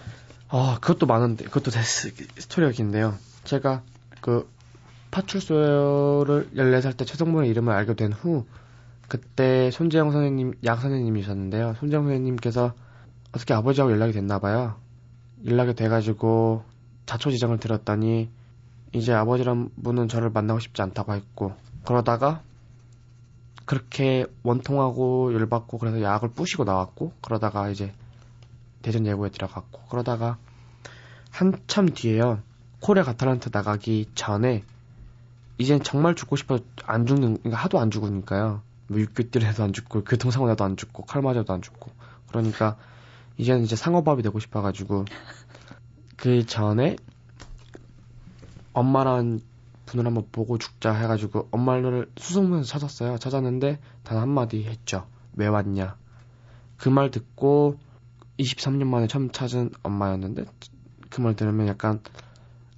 아, 0.49 0.77
그것도 0.79 1.07
많은데, 1.07 1.45
그것도 1.45 1.71
스- 1.71 2.13
스토리가 2.37 2.71
긴데요. 2.71 3.15
제가 3.45 3.81
그 4.21 4.47
파출소를 5.09 6.49
14살 6.55 6.97
때 6.97 7.03
최성범의 7.05 7.49
이름을 7.49 7.73
알게 7.73 7.95
된 7.95 8.11
후, 8.13 8.45
그때 9.07 9.71
손재영 9.71 10.11
선생님, 10.11 10.53
약 10.65 10.81
선생님이셨는데요. 10.81 11.75
손재영 11.79 12.03
선생님께서 12.03 12.73
어떻게 13.31 13.53
아버지하고 13.55 13.91
연락이 13.91 14.11
됐나 14.13 14.37
봐요. 14.39 14.75
연락이 15.45 15.73
돼가지고 15.73 16.63
자초지정을 17.07 17.57
들었더니 17.57 18.29
이제 18.93 19.11
아버지란 19.13 19.71
분은 19.83 20.07
저를 20.07 20.29
만나고 20.29 20.59
싶지 20.59 20.81
않다고 20.83 21.15
했고, 21.15 21.55
그러다가 21.83 22.43
그렇게 23.67 24.25
원통하고 24.43 25.33
열받고 25.33 25.77
그래서 25.77 26.01
약을 26.01 26.29
부시고 26.29 26.63
나왔고 26.63 27.11
그러다가 27.21 27.69
이제 27.69 27.93
대전 28.81 29.05
예고에 29.05 29.29
들어갔고 29.29 29.81
그러다가 29.89 30.37
한참 31.31 31.89
뒤에요. 31.89 32.41
코레 32.79 33.03
가탈란트 33.03 33.49
나가기 33.51 34.11
전에 34.15 34.63
이젠 35.57 35.83
정말 35.83 36.15
죽고 36.15 36.37
싶어 36.37 36.59
안 36.85 37.05
죽는 37.05 37.39
그러니까 37.39 37.61
하도 37.61 37.79
안 37.79 37.91
죽으니까요. 37.91 38.61
뭐 38.87 38.99
육교길에도 38.99 39.63
안 39.63 39.73
죽고 39.73 40.05
교통사고 40.05 40.47
나도 40.47 40.63
안 40.63 40.77
죽고 40.77 41.03
칼 41.03 41.21
맞아도 41.21 41.51
안 41.51 41.61
죽고 41.61 41.91
그러니까 42.29 42.77
이제는 43.37 43.63
이제 43.63 43.75
상어밥이 43.75 44.23
되고 44.23 44.39
싶어가지고 44.39 45.03
그 46.17 46.45
전에 46.45 46.95
엄마란 48.73 49.39
분을 49.85 50.05
한번 50.05 50.27
보고 50.31 50.57
죽자 50.57 50.93
해가지고 50.93 51.47
엄마를 51.51 52.11
수송문에서 52.17 52.67
찾았어요. 52.67 53.17
찾았는데 53.17 53.79
단 54.03 54.17
한마디 54.17 54.63
했죠. 54.65 55.07
왜 55.33 55.47
왔냐. 55.47 55.95
그 56.77 56.89
말 56.89 57.09
듣고 57.11 57.79
23년 58.37 58.85
만에 58.87 59.07
처음 59.07 59.31
찾은 59.31 59.71
엄마였는데 59.83 60.45
그 61.09 61.21
말 61.21 61.35
들으면 61.35 61.67
약간 61.67 62.01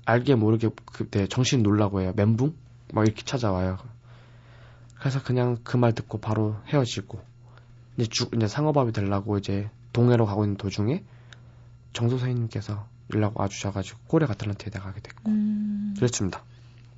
알게 0.06 0.36
모르게 0.36 0.70
그때 0.86 1.28
정신 1.28 1.64
놀라고 1.64 2.02
해요. 2.02 2.14
멘붕? 2.16 2.56
막 2.94 3.06
이렇게 3.06 3.24
찾아와요. 3.24 3.78
그래서 5.00 5.22
그냥 5.24 5.58
그 5.64 5.78
말 5.78 5.94
듣고 5.94 6.20
바로 6.20 6.56
헤어지고 6.68 7.20
이제 7.98 8.08
죽 8.10 8.34
이제 8.36 8.48
상어밥이 8.48 8.92
되려고 8.92 9.38
이제 9.38 9.70
동해로 9.94 10.26
가고 10.26 10.44
있는 10.46 10.58
도중에 10.58 11.04
정소 11.94 12.18
선생님께서 12.18 12.86
연락 13.14 13.40
와주셔가지고 13.40 14.00
꼬레 14.08 14.26
가틀란트에 14.26 14.70
나가게 14.74 15.02
됐고 15.02 15.30
음, 15.30 15.94
그랬습니다. 15.98 16.44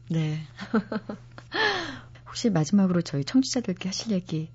네. 0.10 0.40
혹시 2.28 2.50
마지막으로 2.50 3.02
저희 3.02 3.24
청취자들께 3.24 3.90
하실 3.90 4.12
얘기 4.12 4.50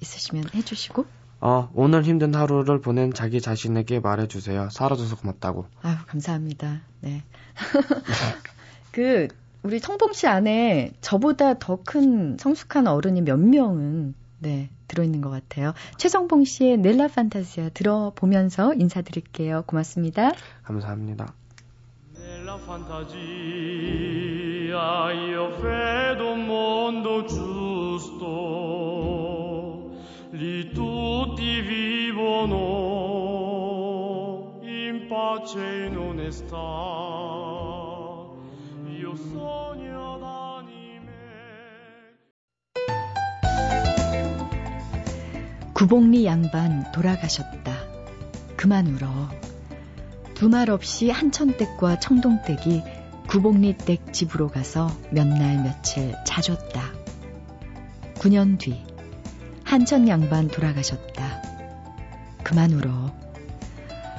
있으시면 0.00 0.44
해주시고. 0.54 1.06
어, 1.42 1.70
오늘 1.74 2.04
힘든 2.04 2.34
하루를 2.34 2.80
보낸 2.80 3.12
자기 3.14 3.40
자신에게 3.40 4.00
말해주세요. 4.00 4.68
살아줘서 4.70 5.16
고맙다고. 5.16 5.66
아유, 5.82 5.96
감사합니다. 6.06 6.82
네. 7.00 7.22
그, 8.92 9.28
우리 9.62 9.78
성봉 9.78 10.12
씨 10.12 10.26
안에 10.26 10.92
저보다 11.00 11.58
더 11.58 11.80
큰 11.84 12.36
성숙한 12.38 12.86
어른이 12.86 13.22
몇 13.22 13.38
명은, 13.38 14.14
네, 14.40 14.70
들어있는 14.88 15.20
것 15.20 15.30
같아요. 15.30 15.74
최성봉 15.98 16.44
씨의 16.44 16.78
넬라 16.78 17.08
판타지아 17.08 17.68
들어보면서 17.70 18.74
인사드릴게요. 18.74 19.64
고맙습니다. 19.66 20.32
감사합니다. 20.64 21.34
Nella 22.20 22.58
fantasia 22.58 23.10
io 25.12 25.50
vedo 25.60 26.32
un 26.32 26.44
mondo 26.46 27.24
giusto, 27.24 28.26
lì 30.32 30.70
tutti 30.72 31.60
vivono 31.62 32.58
in 34.62 35.06
pace 35.08 35.58
e 35.58 35.86
in 35.86 35.96
onestà. 35.96 36.56
Io 38.86 39.14
sogno 39.16 39.89
구복리 45.80 46.26
양반 46.26 46.92
돌아가셨다. 46.92 47.72
그만 48.54 48.86
울어. 48.86 49.30
두말 50.34 50.68
없이 50.68 51.08
한천댁과 51.08 52.00
청동댁이 52.00 52.82
구복리댁 53.26 54.12
집으로 54.12 54.48
가서 54.48 54.90
몇 55.10 55.26
날 55.26 55.62
며칠 55.62 56.14
자줬다. 56.26 56.82
9년 58.16 58.58
뒤 58.58 58.84
한천 59.64 60.06
양반 60.06 60.48
돌아가셨다. 60.48 61.42
그만 62.44 62.72
울어. 62.72 63.14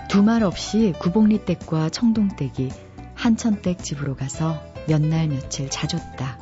두말 0.09 0.41
없이 0.41 0.95
구복리댁과 0.99 1.89
청동댁이 1.89 2.71
한천댁 3.13 3.83
집으로 3.83 4.15
가서 4.15 4.59
몇 4.87 4.99
날 4.99 5.27
며칠 5.27 5.69
자줬다. 5.69 6.39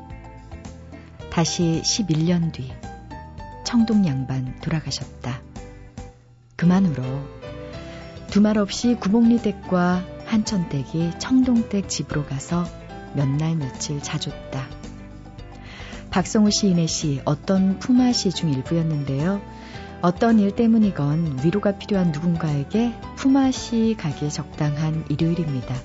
다시 1.29 1.81
11년 1.83 2.53
뒤 2.53 2.71
청동 3.69 4.07
양반 4.07 4.59
돌아가셨다. 4.61 5.43
그만 6.55 6.87
울어. 6.87 7.03
두말 8.31 8.57
없이 8.57 8.95
구복리댁과 8.95 10.03
한천 10.25 10.69
댁이 10.69 11.11
청동 11.19 11.69
댁 11.69 11.87
집으로 11.87 12.25
가서 12.25 12.65
몇 13.13 13.29
날 13.29 13.55
며칠 13.57 14.01
자줬다. 14.01 14.67
박성우 16.09 16.49
시인의 16.49 16.87
시 16.87 17.21
어떤 17.25 17.77
품앗이 17.77 18.31
중 18.33 18.51
일부였는데요. 18.51 19.39
어떤 20.01 20.39
일 20.39 20.55
때문이건 20.55 21.41
위로가 21.43 21.77
필요한 21.77 22.11
누군가에게 22.11 22.95
품앗이 23.17 23.95
가기에 23.95 24.29
적당한 24.29 25.05
일요일입니다. 25.09 25.75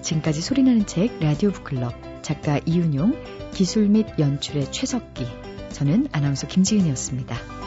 지금까지 0.00 0.40
소리나는 0.40 0.86
책 0.86 1.18
라디오 1.18 1.50
북클럽 1.50 2.22
작가 2.22 2.60
이윤용 2.64 3.16
기술 3.52 3.88
및 3.88 4.06
연출의 4.16 4.70
최석기 4.70 5.49
저는 5.72 6.08
아나운서 6.12 6.46
김지은이었습니다. 6.46 7.59